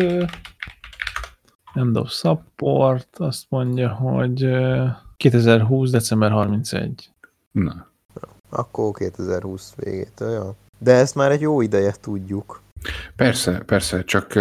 [1.75, 4.85] end of support azt mondja, hogy ö,
[5.17, 5.91] 2020.
[5.91, 7.11] december 31.
[7.51, 7.87] Na.
[8.49, 10.55] Akkor 2020 végétől, ja.
[10.79, 12.63] De ezt már egy jó ideje tudjuk.
[13.17, 14.39] Persze, persze, csak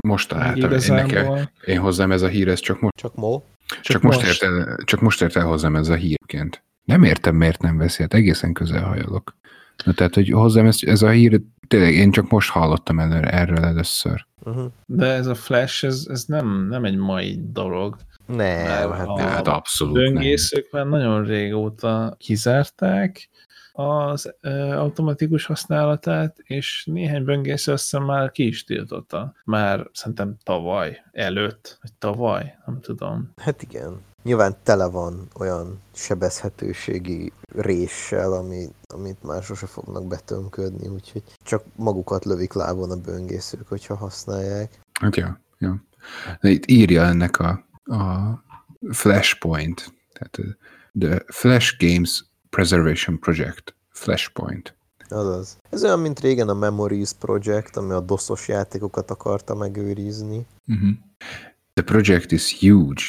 [0.00, 0.34] most.
[0.54, 3.42] Én, nekem, én hozzám ez a hír, ez csak most, Csak mo?
[3.66, 4.42] csak, csak most, most.
[4.42, 6.62] Ért el, csak most ért el hozzám ez a hírként.
[6.84, 9.36] Nem értem, miért nem veszi, hát egészen közel hajolok.
[9.84, 11.40] Na, tehát, hogy hozzám ez, ez a hír,
[11.70, 14.26] tényleg én csak most hallottam előre, erről először.
[14.44, 14.72] Uh-huh.
[14.86, 17.96] De ez a Flash, ez, ez nem, nem egy mai dolog.
[18.26, 19.18] Nem, hát a-.
[19.18, 20.04] Hát abszolút nem.
[20.04, 23.28] Böngészők már nagyon régóta kizárták
[23.72, 29.34] az ö, automatikus használatát, és néhány böngésző azt hiszem már ki is tiltotta.
[29.44, 33.32] Már szerintem tavaly előtt, vagy tavaly, nem tudom.
[33.36, 34.00] Hát igen.
[34.22, 42.24] Nyilván tele van olyan sebezhetőségi réssel, ami, amit már sose fognak betömködni, úgyhogy csak magukat
[42.24, 44.80] lövik lábon a böngészők, hogyha használják.
[45.00, 45.84] Hát ja, ja.
[46.40, 48.42] De itt írja ennek a, a
[48.90, 50.56] Flashpoint, tehát
[50.98, 54.74] The Flash Games Preservation Project, Flashpoint.
[55.08, 55.56] Azaz.
[55.70, 60.46] Ez olyan, mint régen a Memories Project, ami a doszos játékokat akarta megőrizni.
[60.66, 60.90] Uh-huh.
[61.72, 63.02] The project is huge.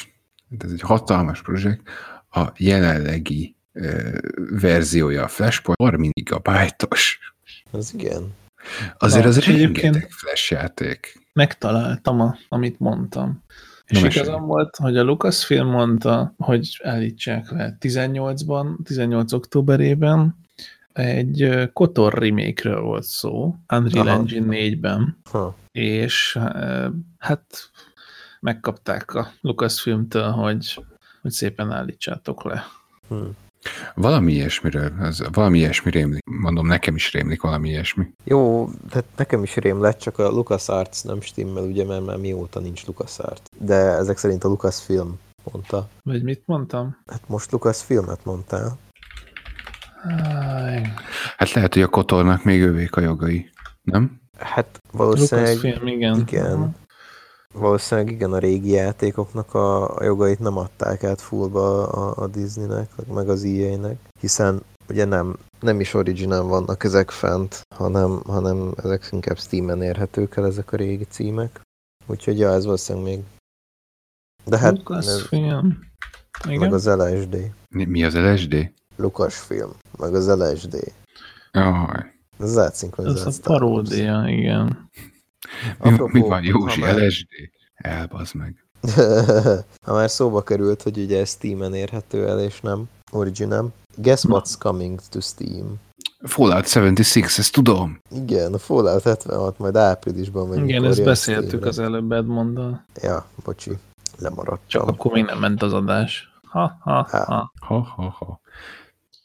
[0.59, 1.89] Ez egy hatalmas projekt.
[2.31, 4.17] A jelenlegi uh,
[4.59, 7.19] verziója a Flashpoint 30 gigabájtos.
[7.71, 8.33] Az igen.
[8.97, 11.19] Azért Na, az rengeteg flash játék.
[11.33, 13.43] Megtaláltam, a, amit mondtam.
[13.85, 20.35] És Na, igazam volt, hogy a Lucasfilm mondta, hogy állítsák le 18-ban, 18 októberében
[20.93, 24.17] egy ö, Kotor remake-ről volt szó, Unreal Aha.
[24.17, 25.55] Engine 4-ben, Ha.
[25.71, 26.87] és ö,
[27.17, 27.70] hát
[28.41, 30.83] megkapták a Lucasfilmtől, hogy,
[31.21, 32.63] hogy szépen állítsátok le.
[33.07, 33.15] Hm.
[33.95, 36.23] Valami ilyesmiről, az, valami ilyesmi rémlik.
[36.25, 38.13] Mondom, nekem is rémlik valami ilyesmi.
[38.23, 42.59] Jó, tehát nekem is rém lett, csak a LucasArts nem stimmel, ugye, mert már mióta
[42.59, 43.41] nincs LucasArts.
[43.59, 45.19] De ezek szerint a Lucasfilm
[45.51, 45.87] mondta.
[46.03, 46.97] Vagy mit mondtam?
[47.07, 48.77] Hát most Lucasfilmet mondtál.
[50.03, 50.93] Áj,
[51.37, 53.49] Hát lehet, hogy a Kotornak még ővék a jogai,
[53.81, 54.21] nem?
[54.37, 56.19] Hát valószínűleg, Lucasfilm, igen.
[56.19, 56.75] igen.
[57.53, 62.89] Valószínűleg igen, a régi játékoknak a, a jogait nem adták át fullba a, a Disneynek,
[63.13, 69.07] meg az EA-nek, hiszen ugye nem, nem is original vannak ezek fent, hanem, hanem ezek
[69.11, 71.61] inkább Steam-en érhetők el ezek a régi címek.
[72.05, 73.23] Úgyhogy ja, ez valószínűleg még...
[74.45, 75.79] De hát ez, Lucasfilm.
[76.45, 76.73] meg Igen?
[76.73, 77.51] az LSD.
[77.69, 78.71] Mi az LSD?
[78.95, 80.93] Lucasfilm, meg az LSD.
[81.51, 82.19] Jaj.
[82.39, 84.89] Ez az Ez a paródia, igen.
[85.79, 86.81] Mi, Apropó, mi van, Józsi?
[86.81, 87.27] ha már- LSD?
[87.75, 88.65] Elbazd meg.
[89.85, 93.71] ha már szóba került, hogy ugye Steam-en érhető el, és nem original.
[93.95, 95.79] Guess what's coming to Steam?
[96.23, 97.99] Fallout 76, ezt tudom.
[98.11, 101.67] Igen, a Fallout 76 majd áprilisban vagy Igen, ezt beszéltük Steamre.
[101.69, 102.85] az előbb Edmonddal.
[103.01, 103.71] Ja, bocsi,
[104.17, 104.67] lemaradtam.
[104.67, 106.29] Csak akkor még nem ment az adás.
[106.47, 107.23] Ha, ha, Há.
[107.25, 107.51] ha.
[107.59, 108.39] Ha, ha, ha.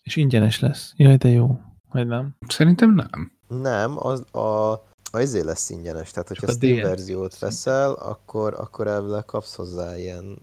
[0.03, 0.93] És ingyenes lesz.
[0.97, 1.61] Jaj, de jó.
[1.91, 2.37] Vagy nem?
[2.49, 3.33] Szerintem nem.
[3.63, 4.75] Nem, az a,
[5.17, 6.85] a izé lesz ingyenes, tehát hogyha a Steam DLC.
[6.87, 10.39] verziót veszel, akkor, akkor elvileg kapsz hozzá ilyen...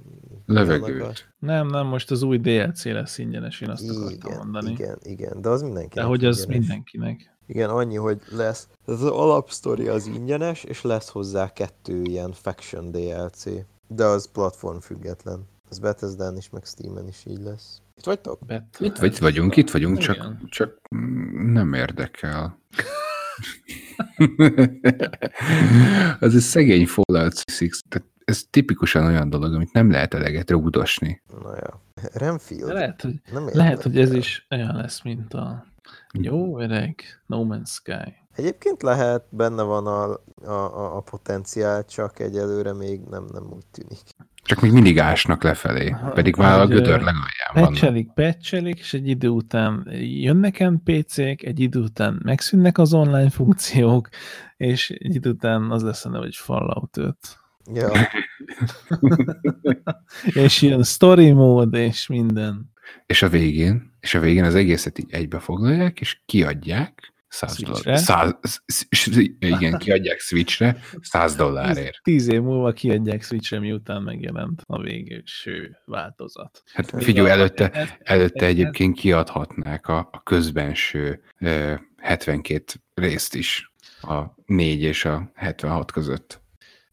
[0.46, 1.34] Levegőt.
[1.40, 4.72] Nem, nem, most az új DLC lesz ingyenes, én azt akartam Igen, mondani.
[4.72, 6.60] igen, igen, de az mindenkinek De hogy az ingyenes.
[6.60, 7.32] mindenkinek.
[7.48, 8.68] Igen, annyi, hogy lesz.
[8.88, 13.44] Ez az alapsztori az ingyenes, és lesz hozzá kettő ilyen Faction DLC.
[13.88, 15.48] De az platform független.
[15.72, 17.82] Ez Bethesda-n is, meg Steam-en is így lesz.
[17.98, 18.40] Itt vagytok?
[18.46, 18.78] Bet.
[18.80, 20.42] Itt, vagy, itt vagyunk, itt vagyunk, csak, Igen.
[20.50, 20.80] csak
[21.54, 22.58] nem érdekel.
[26.20, 31.22] az egy szegény Fallout 6, tehát ez tipikusan olyan dolog, amit nem lehet eleget rúgdosni.
[31.42, 31.82] Na ja.
[32.14, 32.74] Renfield.
[32.74, 35.66] Lehet, hogy, nem lehet, hogy ez is olyan lesz, mint a
[36.14, 38.14] jó öreg No Man's Sky.
[38.36, 40.04] Egyébként lehet, benne van a,
[40.46, 44.00] a, a, a potenciál, csak egyelőre még nem, nem úgy tűnik.
[44.44, 47.70] Csak még mindig ásnak lefelé, Aha, pedig már a gödör legalján vannak.
[47.70, 54.10] Pecselik, pecselik, és egy idő után jönnek NPC-k, egy idő után megszűnnek az online funkciók,
[54.58, 57.16] és egy idő után az lesz a neve, hogy Fallout 5.
[57.74, 57.92] Ja,
[60.44, 62.72] és jön story mód, és minden.
[63.06, 67.82] És a végén, és a végén az egészet így egybe foglalják, és kiadják 100 Switchre?
[67.84, 68.00] dollár.
[68.00, 72.00] 100, sz- sz- igen, kiadják Switchre 100 dollárért.
[72.04, 76.64] Tíz év múlva kiadják Switch-re, miután megjelent a végső változat.
[76.74, 83.72] Hát figyelj, előtte, előtte egyébként kiadhatnák a, a közbenső ö, 72 részt is
[84.02, 86.43] a 4 és a 76 között.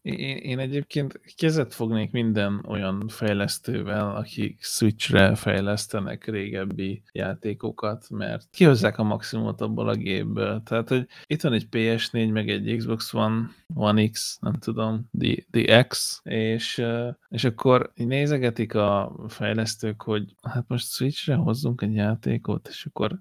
[0.01, 8.97] Én, én egyébként kezet fognék minden olyan fejlesztővel, akik Switchre fejlesztenek régebbi játékokat, mert kihozzák
[8.97, 10.63] a maximumot abból a gépből.
[10.65, 15.35] Tehát, hogy itt van egy PS4, meg egy Xbox One, One X, nem tudom, the,
[15.51, 21.93] the X, és, eh, és akkor nézegetik a fejlesztők, hogy hát most Switchre hozzunk egy
[21.93, 23.19] játékot, és akkor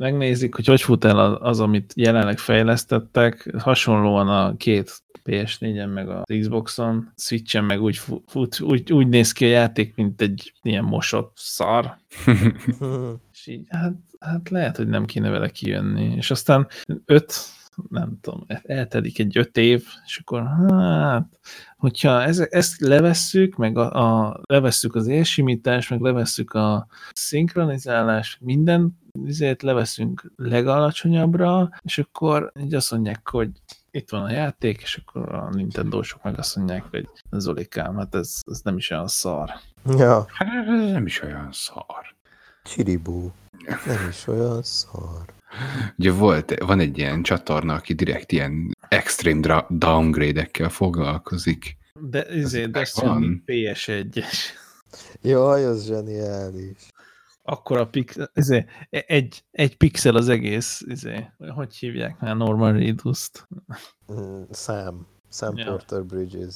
[0.00, 6.08] megnézik, hogy hogy fut el az, az, amit jelenleg fejlesztettek, hasonlóan a két PS4-en, meg
[6.08, 10.84] a Xboxon, Switchen meg úgy, fut, úgy, úgy néz ki a játék, mint egy ilyen
[10.84, 11.96] mosott szar,
[13.32, 16.14] és így, hát, hát lehet, hogy nem kéne vele kijönni.
[16.16, 16.68] És aztán
[17.04, 17.34] öt,
[17.88, 21.28] nem tudom, eltelik egy öt év, és akkor hát,
[21.76, 28.98] hogyha ez, ezt levesszük, meg a, a, levesszük az élsimítást, meg levesszük a szinkronizálást, minden
[29.26, 33.50] ezért leveszünk legalacsonyabbra, és akkor így azt mondják, hogy
[33.90, 38.40] itt van a játék, és akkor a Nintendo-sok meg azt mondják, hogy Zolikám, hát ez,
[38.50, 39.50] ez nem is olyan szar.
[39.84, 40.26] ja.
[40.28, 42.14] Hát ez nem is olyan szar.
[42.62, 43.32] Csiribú.
[43.86, 45.24] Nem is olyan szar.
[45.98, 51.76] Ugye volt, van egy ilyen csatorna, aki direkt ilyen extreme dra- downgrade-ekkel foglalkozik.
[52.00, 53.42] De, izé, Ez Destiny megvan.
[53.46, 54.36] PS1-es.
[55.22, 56.78] Jaj, az zseniális.
[57.42, 63.48] Akkor a pix, izé, egy, egy pixel az egész, izé, hogy hívják már Norman Reedus-t?
[64.12, 65.06] Mm, Sam.
[65.32, 65.64] Sam Ja.
[65.64, 66.54] Porter Bridges.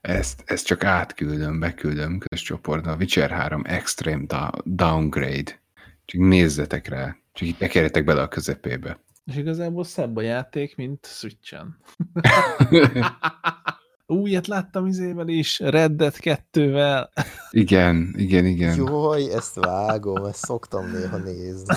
[0.00, 2.90] Ezt, ezt csak átküldöm, beküldöm közös csoportba.
[2.90, 5.60] A Witcher 3 Extreme Downgrade.
[6.04, 7.16] Csak nézzetek rá.
[7.32, 9.00] Csak itt tekerjetek bele a közepébe.
[9.24, 11.76] És igazából szebb a játék, mint Switchen.
[14.06, 17.08] Új, ilyet láttam izével is, Red Dead 2-vel.
[17.50, 18.76] igen, igen, igen.
[18.76, 21.74] Jaj, ezt vágom, ezt szoktam néha nézni.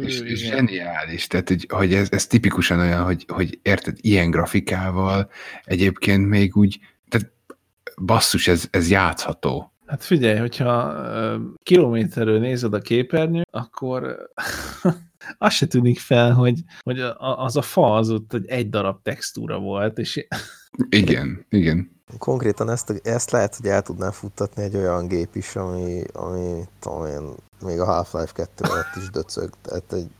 [0.00, 0.56] És, és igen.
[0.56, 5.30] zseniális, tehát hogy, hogy ez, ez tipikusan olyan, hogy, hogy érted, ilyen grafikával
[5.64, 6.78] egyébként még úgy,
[7.08, 7.32] tehát
[8.02, 9.71] basszus, ez, ez játszható.
[9.92, 10.94] Hát figyelj, hogyha
[11.62, 14.16] kilométerről nézed a képernyőt, akkor
[15.38, 19.58] az se tűnik fel, hogy, hogy az a fa az ott hogy egy darab textúra
[19.58, 20.26] volt, és
[20.88, 21.90] Igen, igen.
[22.18, 27.06] Konkrétan ezt, ezt lehet, hogy el tudná futtatni egy olyan gép is, ami, ami tudom
[27.06, 27.34] én,
[27.64, 29.50] még a Half-Life 2 alatt is döcög.
[29.62, 30.10] Tehát egy,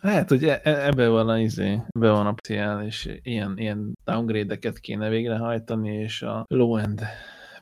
[0.00, 3.98] lehet, hogy e- e- ebbe van a izé, ebbe van a potenciál, és ilyen, ilyen
[4.04, 7.02] downgrade-eket kéne végrehajtani, és a low-end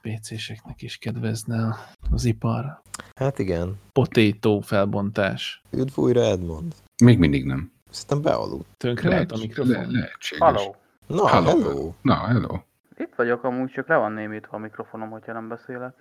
[0.08, 1.76] PC-seknek is kedvezne
[2.10, 2.80] az ipar.
[3.14, 3.80] hát igen.
[3.92, 5.62] Potato felbontás.
[5.70, 6.74] Üdv újra Edmond.
[7.04, 7.72] Még mindig nem.
[7.90, 8.68] Szerintem bealudt.
[8.76, 9.72] Tönkre ment a Lehet- mikrofon?
[9.72, 10.38] le- lehetséges.
[10.38, 10.76] Halló.
[11.06, 11.48] Na, Hello.
[11.48, 11.92] hello.
[12.02, 12.58] Na, hello.
[12.96, 15.94] Itt vagyok amúgy, csak le van némítva a mikrofonom, hogyha nem beszélek.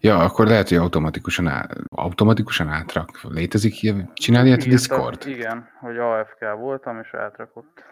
[0.00, 3.20] Ja, akkor lehet, hogy automatikusan, á, automatikusan átrak.
[3.22, 4.10] Létezik ilyen?
[4.14, 5.26] Csinál ilyet a Discord?
[5.26, 7.82] Igen, hogy AFK voltam, és átrakott.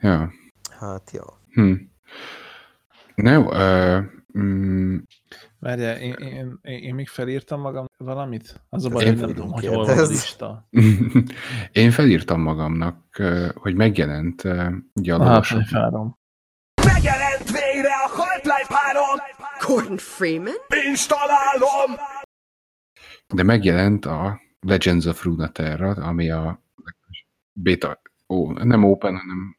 [0.00, 0.32] Ja.
[0.78, 1.24] Hát ja.
[1.52, 1.72] Hm.
[3.14, 3.48] Na jó,
[4.38, 4.96] mm,
[5.58, 8.60] Várjál, én, én, én, én még felírtam magam valamit?
[8.68, 10.68] Az a baj, Én hogy nem tudom, hogy hol van a lista.
[11.72, 13.22] én felírtam magamnak,
[13.54, 14.42] hogy megjelent
[14.94, 16.18] ugye a A lovas- Half-Life 3.
[16.84, 19.04] Megjelent végre a Half-Life 3!
[19.66, 20.54] Gordon Freeman?
[20.88, 21.96] Installálom!
[23.34, 26.62] de megjelent a Legends of Runeterra, ami a
[27.52, 29.56] beta, ó, nem open, hanem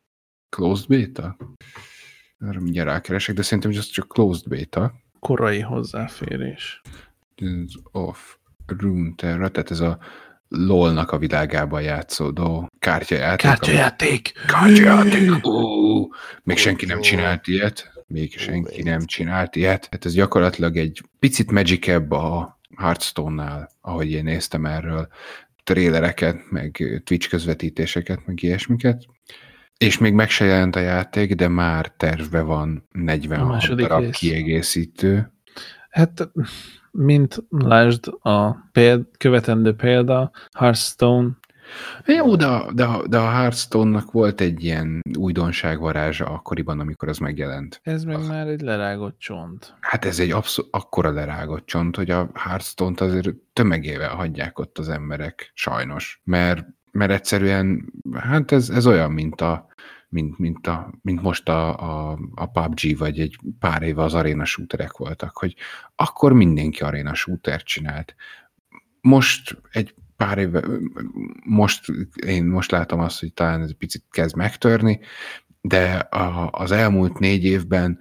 [0.50, 1.38] closed beta.
[2.48, 4.94] Erre mindjárt rákeresek, de szerintem ez csak closed beta.
[5.20, 6.82] Korai hozzáférés.
[7.36, 8.36] Legends of
[8.66, 9.98] Runeterra, tehát ez a
[10.48, 13.50] LOL-nak a világában játszódó kártyajáték.
[13.50, 14.32] Kártyajáték!
[14.48, 15.46] Kártyajáték!
[15.46, 16.08] Ó,
[16.44, 17.92] még senki nem csinált ilyet.
[18.08, 19.88] Még senki nem csinált ilyet.
[19.92, 25.08] Hát ez gyakorlatilag egy picit magic a Hearthstone-nál, ahogy én néztem erről
[25.64, 29.06] trélereket, meg Twitch közvetítéseket, meg ilyesmiket.
[29.82, 34.02] És még meg se jelent a játék, de már tervbe van A 46 második darab
[34.04, 34.18] rész.
[34.18, 35.32] kiegészítő.
[35.90, 36.30] Hát,
[36.92, 41.28] mint lásd a péld, követendő példa, Hearthstone,
[42.06, 47.18] Jó, de, a- de, a- de a Hearthstone-nak volt egy ilyen újdonságvarázsa akkoriban, amikor az
[47.18, 47.80] megjelent.
[47.84, 49.76] ez meg már egy lerágott csont.
[49.80, 54.90] Hát ez egy abszolút akkora lerágott csont, hogy a Hearthstone-t azért tömegével hagyják ott az
[54.90, 56.22] emberek, sajnos.
[56.24, 59.70] Mert, mert egyszerűen, hát ez, ez olyan, mint a
[60.12, 64.46] mint, mint, a, mint most a, a, a PUBG, vagy egy pár éve az arena
[64.46, 65.56] shooterek voltak, hogy
[65.96, 68.16] akkor mindenki arena shootert csinált.
[69.02, 70.64] Most egy pár éve,
[71.46, 71.86] most
[72.26, 75.00] én most látom azt, hogy talán ez picit kezd megtörni,
[75.62, 78.00] de a, az elmúlt négy évben,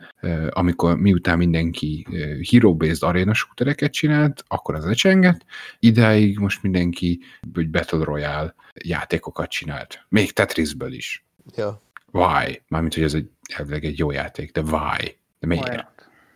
[0.51, 2.07] amikor miután mindenki
[2.51, 5.45] hero-based arena shootereket csinált, akkor az lecsengett,
[5.79, 7.21] idáig most mindenki
[7.55, 8.55] hogy Battle Royale
[8.85, 10.05] játékokat csinált.
[10.09, 11.25] Még Tetrisből is.
[11.57, 11.83] Ja.
[12.13, 12.63] Why?
[12.69, 15.19] Mármint, hogy ez egy, elvileg egy jó játék, de why?
[15.39, 15.85] De miért?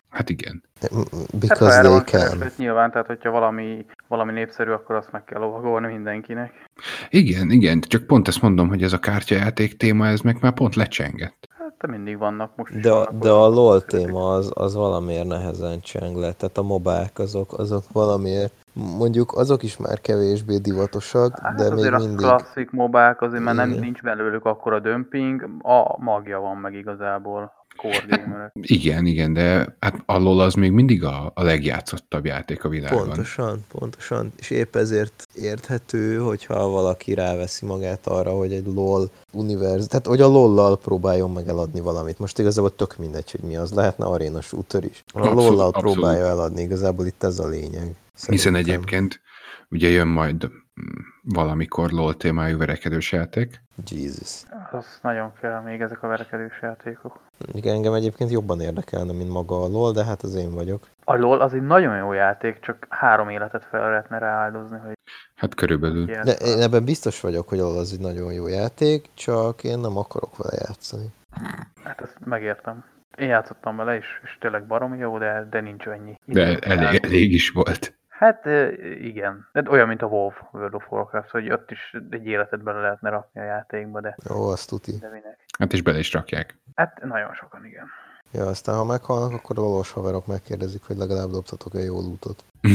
[0.09, 0.63] Hát igen.
[0.81, 0.91] Hát,
[1.39, 2.03] Because erre they can.
[2.03, 6.53] kereslet, nyilván, tehát hogyha valami, valami népszerű, akkor azt meg kell lovagolni mindenkinek.
[7.09, 10.75] Igen, igen, csak pont ezt mondom, hogy ez a kártyajáték téma, ez meg már pont
[10.75, 11.47] lecsengett.
[11.79, 16.17] De mindig vannak most De, vannak de a LOL téma az, az valamiért nehezen cseng
[16.17, 16.31] le.
[16.31, 21.73] Tehát a mobák azok, azok valamiért, mondjuk azok is már kevésbé divatosak, Hát de még
[21.73, 22.17] azért a mindig...
[22.17, 27.64] klasszik mobák, azért már nem, nincs belőlük akkora dömping, a magja van meg igazából
[28.61, 33.05] Igen, igen, de hát a LoL az még mindig a, a legjátszottabb játék a világon.
[33.05, 34.33] Pontosan, pontosan.
[34.39, 40.21] És épp ezért érthető, hogyha valaki ráveszi magát arra, hogy egy LOL univerz, tehát hogy
[40.21, 42.19] a LOL-lal próbáljon meg eladni valamit.
[42.19, 43.71] Most igazából tök mindegy, hogy mi az.
[43.71, 45.03] Lehetne arena shooter is.
[45.07, 45.93] A Abszolút, LOL-lal abszolút.
[45.93, 47.95] próbálja eladni, igazából itt ez a lényeg.
[48.15, 48.55] Hiszen Szerintem.
[48.55, 49.21] egyébként
[49.69, 50.49] ugye jön majd
[51.23, 53.61] valamikor LoL témájú verekedős játék.
[53.85, 54.43] Jesus.
[54.71, 57.19] Az nagyon kell még ezek a verekedős játékok.
[57.53, 60.87] Igen, engem egyébként jobban érdekelne, mint maga a LOL, de hát az én vagyok.
[61.03, 64.93] A LoL az egy nagyon jó játék, csak három életet fel lehetne rááldozni, hogy
[65.35, 66.05] Hát körülbelül.
[66.05, 69.79] De én ebben biztos vagyok, hogy a LOL az egy nagyon jó játék, csak én
[69.79, 71.05] nem akarok vele játszani.
[71.83, 72.83] Hát ezt megértem.
[73.17, 76.19] Én játszottam vele, és, és tényleg baromi jó, de, de nincs ennyi.
[76.25, 77.93] De elég, elég is volt.
[78.17, 78.45] Hát
[79.01, 79.47] igen.
[79.51, 83.09] De olyan, mint a WoW World of Warcraft, hogy ott is egy életet bele lehetne
[83.09, 84.91] rakni a játékba, de, Jó, azt tuti.
[84.97, 85.45] de minek.
[85.59, 86.57] Hát és bele is rakják.
[86.75, 87.85] Hát nagyon sokan, igen.
[88.31, 92.43] Ja, aztán ha meghalnak, akkor a lovas haverok megkérdezik, hogy legalább dobtatok-e jó lootot.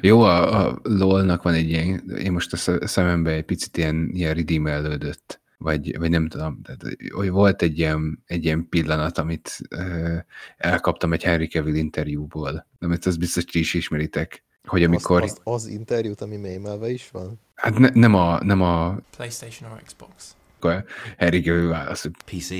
[0.00, 4.08] Jó, a, a LOL-nak van egy ilyen, én most a sze- szemembe egy picit ilyen,
[4.12, 6.82] ilyen redeemellődött, vagy, vagy nem tudom, tehát,
[7.14, 10.16] hogy volt egy ilyen, egy ilyen pillanat, amit ö,
[10.56, 15.54] elkaptam egy Henry Cavill interjúból, amit azt biztos ti is ismeritek, hogy amikor, Az, az,
[15.54, 17.40] az interjút, ami mémelve is van?
[17.54, 20.36] hát ne, nem a, nem a PlayStation or Xbox?
[20.56, 20.84] akkor
[21.16, 22.50] Henry Cavill válasz, hogy PC.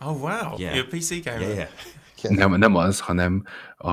[0.00, 0.76] Oh wow, Yeah.
[0.76, 1.40] you're a PC gamer.
[1.40, 1.68] Yeah,
[2.22, 2.36] yeah.
[2.36, 3.44] nem, nem az, hanem
[3.76, 3.90] a,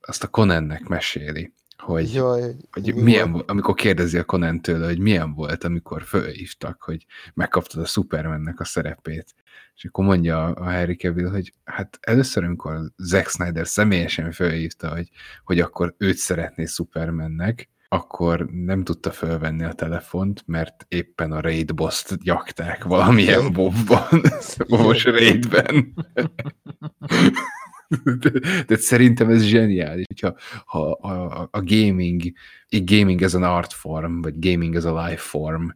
[0.00, 1.52] azt a Conannek meséli,
[1.82, 6.82] hogy, Jaj, hogy mi milyen, amikor kérdezi a Conan tőle, hogy milyen volt, amikor fölhívtak,
[6.82, 9.34] hogy megkaptad a Supermannek a szerepét.
[9.74, 15.08] És akkor mondja a Harry Cavill, hogy hát először, amikor Zack Snyder személyesen fölhívta, hogy,
[15.44, 21.74] hogy akkor őt szeretné Supermannek, akkor nem tudta fölvenni a telefont, mert éppen a raid
[21.74, 24.22] boss-t gyakták valamilyen bobban,
[24.68, 25.94] bobos raidben.
[28.66, 30.34] Tehát szerintem ez zseniális, hogyha
[30.64, 32.22] ha a, a gaming,
[32.68, 35.68] egy gaming ez an art form, vagy gaming ez a life form,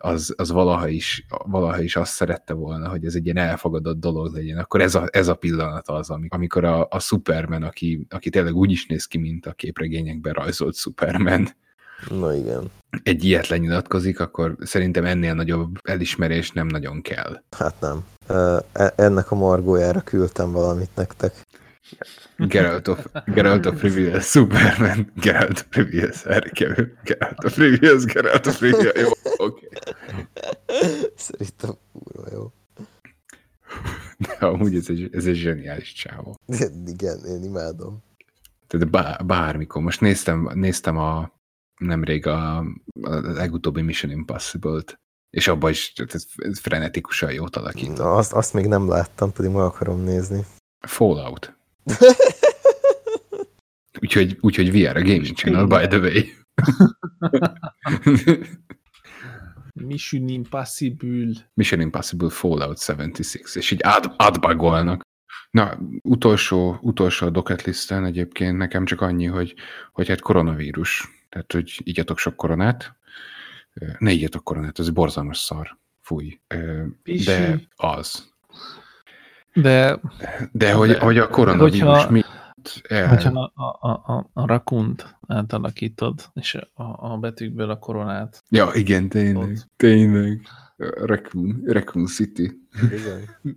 [0.00, 4.34] az, az valaha, is, valaha is azt szerette volna, hogy ez egy ilyen elfogadott dolog
[4.34, 8.30] legyen, akkor ez a, ez a pillanat az, ami- amikor a, a Superman, aki, aki
[8.30, 11.48] tényleg úgy is néz ki, mint a képregényekben rajzolt Superman,
[12.08, 12.70] Na igen.
[13.02, 17.42] egy ilyet lenyilatkozik, akkor szerintem ennél nagyobb elismerés nem nagyon kell.
[17.50, 18.04] Hát nem.
[18.72, 21.46] E- Ennek a margójára küldtem valamit nektek.
[22.36, 26.08] Geralt of, Geralt of Rivia, Superman, Geralt of Rivia,
[26.52, 29.68] Cavill, Geralt of Rivia, Geralt of Rivia, jó, oké.
[31.16, 32.52] Szerintem kurva jó.
[34.18, 36.34] De amúgy ez egy, ez egy zseniális csávó.
[36.86, 38.02] Igen, én imádom.
[38.66, 39.82] Tehát bár, bármikor.
[39.82, 41.32] Most néztem, néztem a
[41.78, 42.64] nemrég a, a
[43.10, 45.00] legutóbbi Mission Impossible-t,
[45.30, 46.26] és abban is tehát
[46.60, 47.96] frenetikusan jót alakít.
[47.96, 50.44] Na, azt, azt még nem láttam, pedig meg akarom nézni.
[50.86, 51.56] Fallout.
[54.00, 56.22] Úgyhogy, úgyhogy VR a Gaming Channel, by the way.
[59.72, 61.32] Mission Impossible.
[61.54, 65.00] Mission Impossible Fallout 76, és így át, átbagolnak.
[65.50, 69.54] Na, utolsó, utolsó a docket listen egyébként nekem csak annyi, hogy,
[69.92, 71.08] hogy hát koronavírus.
[71.28, 72.97] Tehát, hogy igyatok sok koronát.
[73.98, 75.78] Ne igyatok koronát, ez borzalmas szar.
[76.00, 76.40] Fúj.
[77.24, 78.32] De az.
[79.54, 80.00] De
[80.52, 85.16] De hogy, De- hogy a koronavírus hogyha- miatt el, hogyha a, a, a, a rakunt
[85.26, 88.42] átalakítod, és a, a betűkből a koronát.
[88.48, 89.48] Ja, igen, tényleg.
[89.48, 89.68] Ott.
[89.76, 90.40] Tényleg.
[91.04, 92.60] Raccoon, Raccoon City.
[92.92, 93.28] Igen.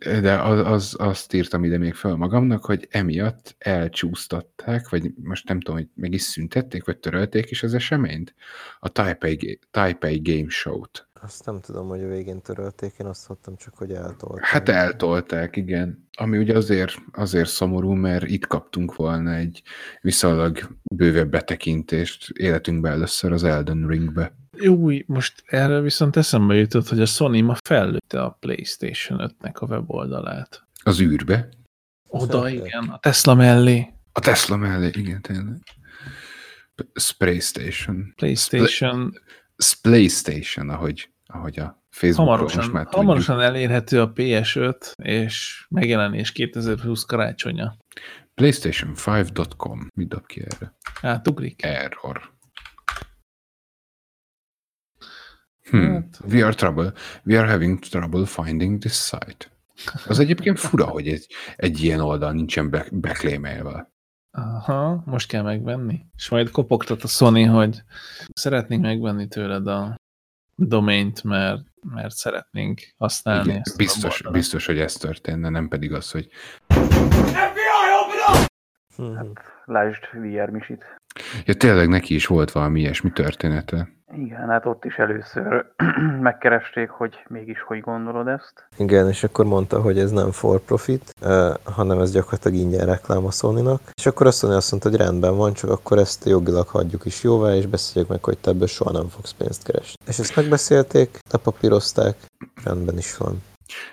[0.00, 5.60] De az, az, azt írtam ide még fel magamnak, hogy emiatt elcsúsztatták, vagy most nem
[5.60, 8.34] tudom, hogy meg is szüntették, vagy törölték is az eseményt,
[8.78, 11.09] a Taipei, Taipei Game Show-t.
[11.22, 14.44] Azt nem tudom, hogy a végén törölték, én azt hallottam csak, hogy eltolták.
[14.44, 16.08] Hát eltolták, igen.
[16.16, 19.62] Ami ugye azért, azért szomorú, mert itt kaptunk volna egy
[20.00, 20.58] viszonylag
[20.94, 24.34] bővebb betekintést életünkbe először az Elden Ringbe.
[24.68, 29.66] Új, most erre viszont eszembe jutott, hogy a Sony ma fellőtte a PlayStation 5-nek a
[29.66, 30.62] weboldalát.
[30.82, 31.48] Az űrbe.
[32.08, 33.86] Oda, igen, a Tesla mellé.
[34.12, 35.58] A Tesla mellé, igen, tényleg.
[36.94, 38.12] Spray Station.
[38.16, 39.20] PlayStation
[39.82, 43.00] PlayStation, ahogy, ahogy a Facebookról most hamarosan, már tudjuk.
[43.00, 47.76] hamarosan elérhető a PS5, és megjelenés 2020 karácsonya.
[48.34, 49.88] PlayStation5.com.
[49.94, 50.76] Mit dob ki erre?
[51.02, 51.62] Átugrik?
[51.62, 52.32] Error.
[55.70, 55.92] Hmm.
[55.92, 56.92] Hát- We are trouble.
[57.24, 59.46] We are having trouble finding this site.
[60.06, 63.92] Az egyébként fura, hogy egy, egy ilyen oldal nincsen be, beklémelve.
[64.30, 66.06] Aha, most kell megvenni.
[66.16, 67.82] És majd kopogtat a Sony, hogy
[68.32, 69.94] szeretnénk megvenni tőled a
[70.54, 76.10] domaint, mert, mert szeretnénk használni Igen, ezt biztos, biztos, hogy ez történne, nem pedig az,
[76.10, 76.28] hogy
[78.96, 79.30] Mhm.
[79.70, 80.84] Lásd VR Misit.
[81.44, 83.88] ja, tényleg neki is volt valami ilyesmi története.
[84.16, 85.66] Igen, hát ott is először
[86.28, 88.66] megkeresték, hogy mégis hogy gondolod ezt.
[88.76, 93.24] Igen, és akkor mondta, hogy ez nem for profit, uh, hanem ez gyakorlatilag ingyen reklám
[93.24, 96.68] a sony És akkor a Sony azt mondta, hogy rendben van, csak akkor ezt jogilag
[96.68, 100.04] hagyjuk is jóvá, és beszéljük meg, hogy te ebből soha nem fogsz pénzt keresni.
[100.06, 102.16] És ezt megbeszélték, lepapírozták,
[102.64, 103.42] rendben is van.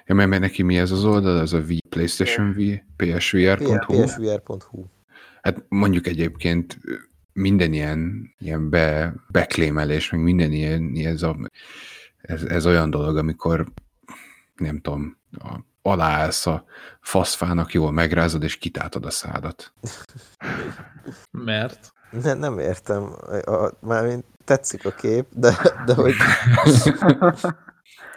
[0.05, 1.41] Ja, mert mert neki mi ez az oldal?
[1.41, 2.61] Ez a v, PlayStation V,
[2.95, 4.03] PSVR.hu?
[4.03, 4.83] psvr.hu
[5.47, 6.77] Hát mondjuk egyébként
[7.33, 11.37] minden ilyen, ilyen be, beklémelés, meg minden ilyen, ilyen ez a,
[12.17, 13.67] ez, ez olyan dolog, amikor
[14.55, 16.65] nem tudom, a, aláállsz a
[17.01, 19.73] faszfának, jól megrázod, és kitátod a szádat.
[21.31, 21.93] Mert?
[22.23, 23.03] Ne, nem értem.
[23.45, 26.13] A, mármint tetszik a kép, de, de hogy...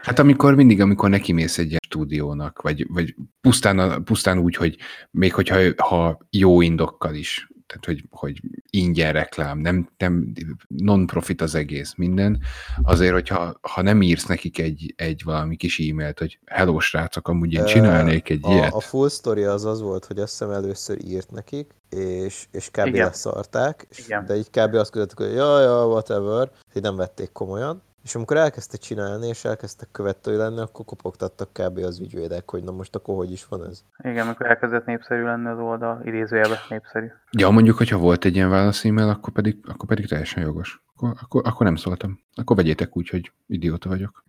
[0.03, 4.77] Hát amikor mindig, amikor neki mész egy ilyen stúdiónak, vagy, vagy pusztán, pusztán úgy, hogy
[5.11, 8.41] még hogyha ha jó indokkal is, tehát hogy, hogy
[8.71, 10.33] ingyen reklám, nem, nem
[10.69, 12.43] non-profit az egész minden,
[12.83, 17.53] azért, hogyha ha nem írsz nekik egy, egy valami kis e-mailt, hogy hello srácok, amúgy
[17.53, 18.73] én csinálnék egy a, ilyet.
[18.73, 22.87] A full story az az volt, hogy azt hiszem először írt nekik, és, és kb.
[22.87, 23.07] Igen.
[23.07, 24.27] leszarták, és, Igen.
[24.27, 24.75] de így kb.
[24.75, 27.83] azt közöttük, hogy ja, ja, whatever, hogy nem vették komolyan.
[28.03, 31.79] És amikor elkezdte csinálni, és elkezdtek követői lenni, akkor kopogtattak kb.
[31.79, 33.85] az ügyvédek, hogy na most akkor hogy is van ez?
[33.99, 37.07] Igen, amikor elkezdett népszerű lenni az oldal, idézőjelben népszerű.
[37.31, 40.83] Ja, mondjuk, hogyha volt egy ilyen válasz e-mail, akkor pedig, akkor pedig teljesen jogos.
[40.95, 42.21] Akkor, akkor, akkor nem szóltam.
[42.35, 44.25] Akkor vegyétek úgy, hogy idióta vagyok.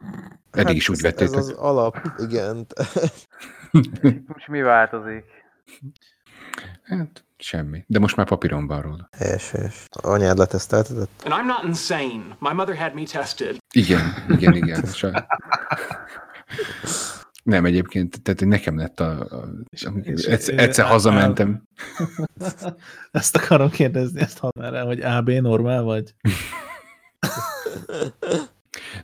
[0.52, 1.40] Eddig is úgy Hát ez, vettétek.
[1.40, 2.68] Ez az alap, igen.
[4.34, 5.26] Most mi változik?
[6.84, 7.84] Hát, semmi.
[7.88, 9.08] De most már papíron van róla.
[9.18, 9.86] Helyes, helyes.
[9.92, 11.10] Anyád leteszteltetett?
[11.26, 12.24] And I'm not insane.
[12.40, 13.58] My mother had me tested.
[13.74, 14.86] Igen, igen, igen.
[14.94, 15.26] Sa-
[17.44, 19.20] Nem, egyébként, tehát nekem lett a...
[19.20, 19.48] a
[20.04, 21.64] és- egyszer, egyszer hazamentem.
[23.12, 26.14] Ezt akarom kérdezni, ezt el, hogy AB normál vagy?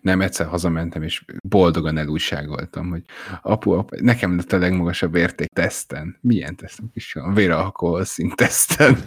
[0.01, 3.03] Nem, egyszer hazamentem, és boldogan elújságoltam, hogy
[3.41, 6.17] apu, apu, nekem lett a legmagasabb érték teszten.
[6.21, 7.33] Milyen tesztem is van?
[7.33, 8.97] Véralkohol szint teszten.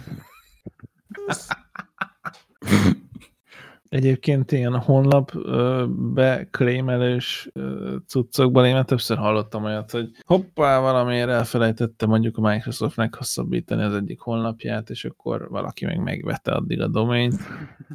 [3.89, 5.31] Egyébként ilyen honlap
[6.13, 7.49] beklémelős
[8.07, 13.93] cuccokban én már többször hallottam olyat, hogy hoppá, valamiért elfelejtette mondjuk a Microsoft meghosszabbítani az
[13.93, 17.39] egyik honlapját, és akkor valaki meg megvette addig a doményt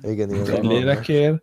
[0.02, 0.44] Igen, igen.
[0.84, 1.40] De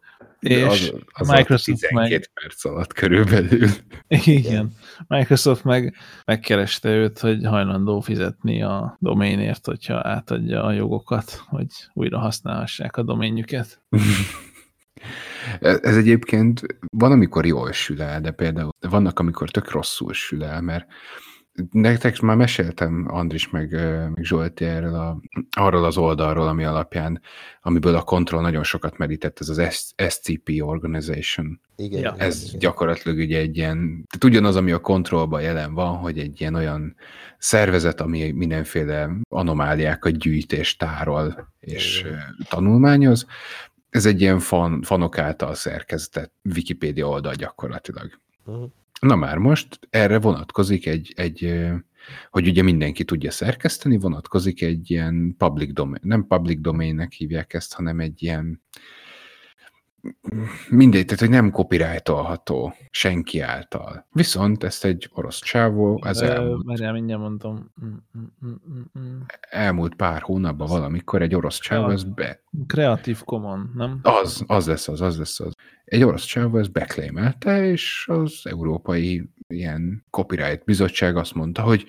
[0.49, 2.29] és az, az Microsoft 12 meg...
[2.33, 3.69] perc alatt körülbelül.
[4.07, 4.71] Igen.
[5.07, 12.19] Microsoft meg megkereste őt, hogy hajlandó fizetni a doménért, hogyha átadja a jogokat, hogy újra
[12.19, 13.81] használhassák a doménjüket.
[15.59, 16.61] Ez ez egyébként
[16.97, 20.85] van, amikor jól sül el, de például vannak, amikor tök rosszul sül el, mert
[21.71, 23.71] nektek már meséltem, Andris meg,
[24.13, 25.19] meg Zsolti erről a,
[25.57, 27.21] arról az oldalról, ami alapján,
[27.61, 31.59] amiből a Control nagyon sokat merített, ez az SCP Organization.
[31.75, 32.13] Igen, Ja.
[32.15, 32.59] igen, Ez igen.
[32.59, 33.77] gyakorlatilag ugye egy ilyen,
[34.09, 36.95] tehát ugyanaz, ami a kontrollban jelen van, hogy egy ilyen olyan
[37.37, 42.35] szervezet, ami mindenféle anomáliákat gyűjt és tárol és Igen.
[42.49, 43.25] tanulmányoz.
[43.89, 48.09] Ez egy ilyen fan, fanok által szerkeztetett Wikipédia oldal gyakorlatilag.
[48.45, 48.63] Mhm.
[49.03, 51.61] Na már most erre vonatkozik egy, egy,
[52.29, 57.73] hogy ugye mindenki tudja szerkeszteni, vonatkozik egy ilyen public domain, nem public domainnek hívják ezt,
[57.73, 58.61] hanem egy ilyen
[60.69, 64.07] mindegy, tehát hogy nem copyrightolható senki által.
[64.11, 67.71] Viszont ezt egy orosz csávó az Ö, elmúlt, Várjál, mindjárt mondom.
[67.85, 68.51] Mm, mm,
[68.99, 73.99] mm, elmúlt pár hónapban valamikor egy orosz csávó ez be, Creative Commons, nem?
[74.01, 75.53] az, az lesz az, az lesz az.
[75.85, 81.85] Egy orosz csávó ezt beklémelte, és az európai ilyen copyright bizottság azt mondta, hogy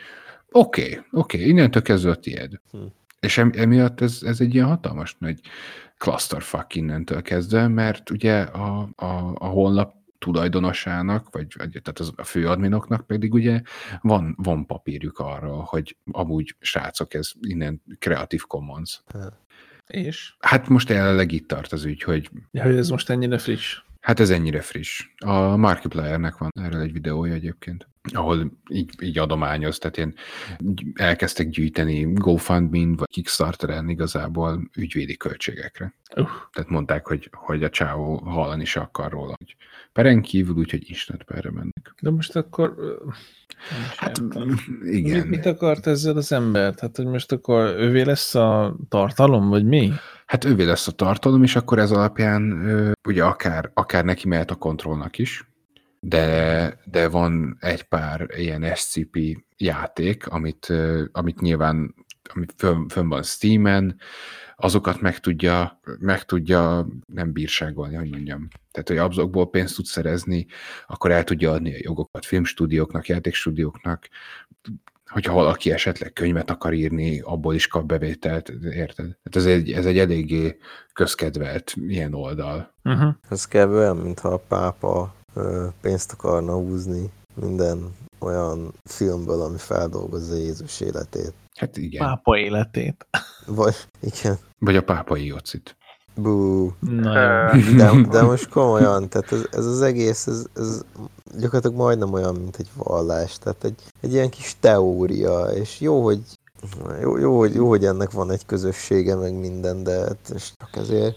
[0.50, 2.60] oké, okay, oké, okay, innentől kezdve a tiéd.
[2.70, 2.78] Hm.
[3.20, 5.40] És em, emiatt ez, ez egy ilyen hatalmas nagy
[5.98, 12.24] clusterfuck innentől kezdve, mert ugye a, a, a honlap tulajdonosának, vagy, vagy tehát az, a
[12.24, 13.62] főadminoknak pedig ugye
[14.00, 19.02] van, van papírjuk arra, hogy amúgy srácok, ez innen Creative Commons.
[19.86, 20.34] És?
[20.38, 23.82] Hát most jelenleg itt tart az ügy, hogy Ja, hogy ez most ennyire friss.
[24.04, 25.08] Hát ez ennyire friss.
[25.16, 30.14] A Markipliernek van erről egy videója egyébként, ahol így, így adományoz, tehát ilyen
[30.94, 35.94] elkezdtek gyűjteni GoFundMe-n vagy Kickstarteren igazából ügyvédi költségekre.
[36.16, 36.28] Uh.
[36.52, 39.34] Tehát mondták, hogy, hogy a csávó hallani se akar róla.
[39.38, 39.56] Hogy
[39.92, 41.94] peren kívül, úgyhogy instant perre mennek.
[42.00, 42.74] De most akkor...
[43.96, 44.58] Hát értem.
[44.82, 45.18] igen.
[45.18, 46.74] Mit, mit akart ezzel az ember?
[46.74, 49.92] Tehát, hogy most akkor ővé lesz a tartalom, vagy mi?
[50.26, 52.42] Hát ővé lesz a tartalom, és akkor ez alapján
[53.08, 55.48] ugye akár, akár neki mehet a kontrollnak is,
[56.00, 59.18] de, de van egy pár ilyen SCP
[59.56, 60.72] játék, amit,
[61.12, 61.94] amit nyilván
[62.32, 63.96] amit fönn, fönn van Steam-en,
[64.56, 68.48] azokat meg tudja, meg tudja nem bírságolni, hogy mondjam.
[68.70, 70.46] Tehát, hogy abzokból pénzt tud szerezni,
[70.86, 74.08] akkor el tudja adni a jogokat filmstúdióknak, játékstúdióknak,
[75.10, 79.16] hogyha valaki esetleg könyvet akar írni, abból is kap bevételt, érted?
[79.24, 80.58] Hát ez egy, ez egy eléggé
[80.92, 82.72] közkedvelt ilyen oldal.
[82.84, 83.14] Uh-huh.
[83.28, 83.70] Ez kb.
[83.70, 91.32] olyan, mintha a pápa ö, pénzt akarna húzni minden olyan filmből, ami feldolgozza Jézus életét.
[91.54, 92.06] Hát igen.
[92.06, 93.06] Pápa életét.
[93.46, 94.38] Vagy, igen.
[94.58, 95.76] Vagy a pápai jocit.
[96.16, 96.72] Bú.
[96.80, 97.12] Na
[97.76, 100.84] De, de most komolyan, tehát ez, ez az egész, ez, ez
[101.38, 106.20] gyakorlatilag majdnem olyan, mint egy vallás, tehát egy, egy ilyen kis teória, és jó, hogy
[107.00, 111.16] jó, jó, hogy, jó, hogy ennek van egy közössége, meg minden, de hát csak ezért.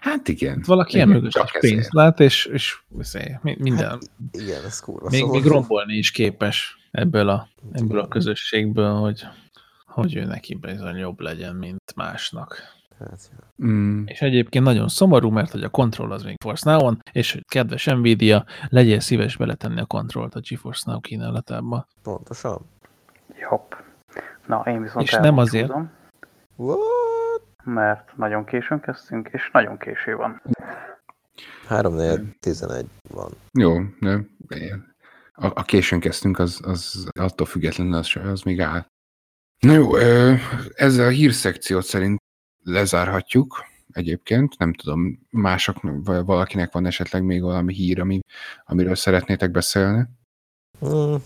[0.00, 0.62] Hát igen.
[0.66, 1.74] Valaki emögött csak is ezért.
[1.74, 4.00] pénzt lát, és, és izé, mi- minden, Hát,
[4.32, 5.38] igen, ez kurva még, szomorú.
[5.40, 9.22] még rombolni is képes ebből a, ebből a közösségből, hogy,
[9.86, 12.62] hogy ő neki bizony jobb legyen, mint másnak.
[13.08, 13.30] Hát,
[13.64, 14.02] Mm.
[14.06, 17.84] És egyébként nagyon szomorú, mert hogy a Control az még Force Now-on, és hogy kedves
[17.84, 21.86] Nvidia, legyél szíves beletenni a kontrollt a GeForce Now kínálatába.
[22.02, 22.58] Pontosan.
[23.50, 23.76] Jobb.
[24.46, 25.72] Na, én viszont És nem azért.
[26.56, 26.78] What?
[27.64, 30.42] mert nagyon későn kezdtünk, és nagyon késő van.
[31.66, 31.96] 3
[32.40, 33.30] 11 van.
[33.52, 34.20] Jó, de
[35.32, 38.86] a, a későn kezdtünk, az, az attól függetlenül az, az még áll.
[39.58, 39.96] Na jó,
[40.74, 42.18] ezzel a hírszekciót szerint
[42.62, 44.58] lezárhatjuk egyébként.
[44.58, 48.20] Nem tudom, mások, vagy valakinek van esetleg még valami hír, ami,
[48.64, 50.06] amiről szeretnétek beszélni?
[50.80, 51.22] Hmm.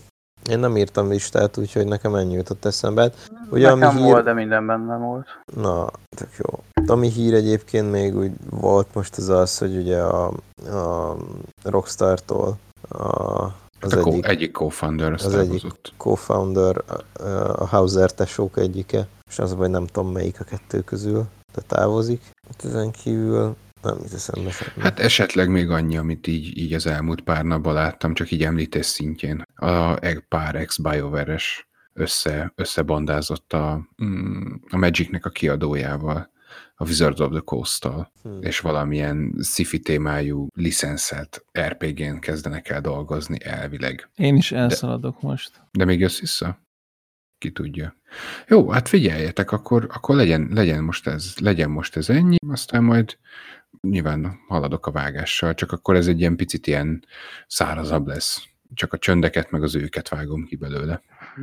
[0.49, 3.01] Én nem írtam listát, úgyhogy nekem ennyi jutott eszembe.
[3.01, 3.17] Hát,
[3.49, 4.23] Ugye, Nekem ami volt, hír...
[4.23, 5.27] de minden benne volt.
[5.55, 6.63] Na, tök jó.
[6.87, 10.27] Ami hír egyébként még úgy volt most az az, hogy ugye a,
[10.69, 11.15] a
[11.63, 12.57] Rockstar-tól
[12.89, 13.43] a,
[13.79, 15.65] az co- egyik, egyik co-founder azt az egyik
[15.97, 17.23] co-founder, a,
[17.61, 22.21] a Hauser tesók egyike, és az baj, nem tudom melyik a kettő közül, de távozik.
[22.47, 24.81] Hát ezen kívül nem jut eszembe semmi.
[24.81, 28.85] Hát esetleg még annyi, amit így, így az elmúlt pár napban láttam, csak így említés
[28.85, 29.41] szintjén.
[29.55, 36.33] A e- pár ex-BioWare-es össze, összebandázott a, mm, a Magicnek a kiadójával,
[36.75, 38.41] a Wizards of the Coast-tal, Hmm.
[38.41, 44.09] és valamilyen sci-fi témájú licenszelt RPG-n kezdenek el dolgozni elvileg.
[44.15, 45.61] Én is elszaladok most.
[45.71, 46.59] De még jössz vissza?
[47.45, 47.95] Ki tudja.
[48.47, 53.17] Jó, hát figyeljetek, akkor, akkor legyen, legyen, most ez, legyen most ez ennyi, aztán majd
[53.81, 57.05] nyilván haladok a vágással, csak akkor ez egy ilyen picit ilyen
[57.47, 58.43] szárazabb lesz.
[58.73, 61.01] Csak a csöndeket, meg az őket vágom ki belőle.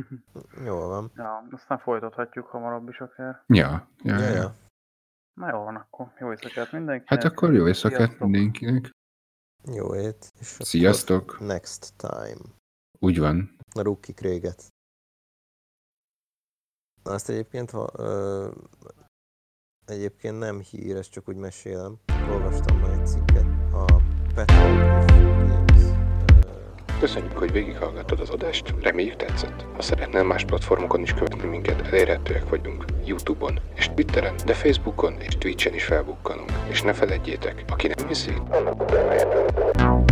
[0.65, 1.11] Jól van.
[1.15, 3.43] Ja, aztán folytathatjuk hamarabb is akár.
[3.47, 4.55] Ja, ja, Ja, ja.
[5.33, 6.11] Na jó van akkor.
[6.19, 7.09] Jó éjszakát mindenkinek.
[7.09, 8.19] Hát akkor jó éjszakát Sziasztok.
[8.19, 8.89] mindenkinek.
[9.75, 10.31] Jó ét.
[10.39, 11.39] És Sziasztok.
[11.39, 12.41] Next time.
[12.99, 13.55] Úgy van.
[14.15, 14.63] Kréget.
[14.63, 14.82] Na
[17.03, 18.47] azt egyébként, ha, ö,
[19.85, 21.99] egyébként nem hír, ezt csak úgy mesélem.
[22.31, 23.85] Olvastam már egy cikket a
[24.35, 25.03] Petrol
[27.03, 29.65] Köszönjük, hogy végighallgattad az adást, reméljük tetszett.
[29.75, 35.37] Ha szeretnél más platformokon is követni minket, elérhetőek vagyunk Youtube-on és Twitteren, de Facebookon és
[35.37, 36.51] Twitchen is felbukkanunk.
[36.69, 40.02] És ne feledjétek, aki nem hiszi, annak.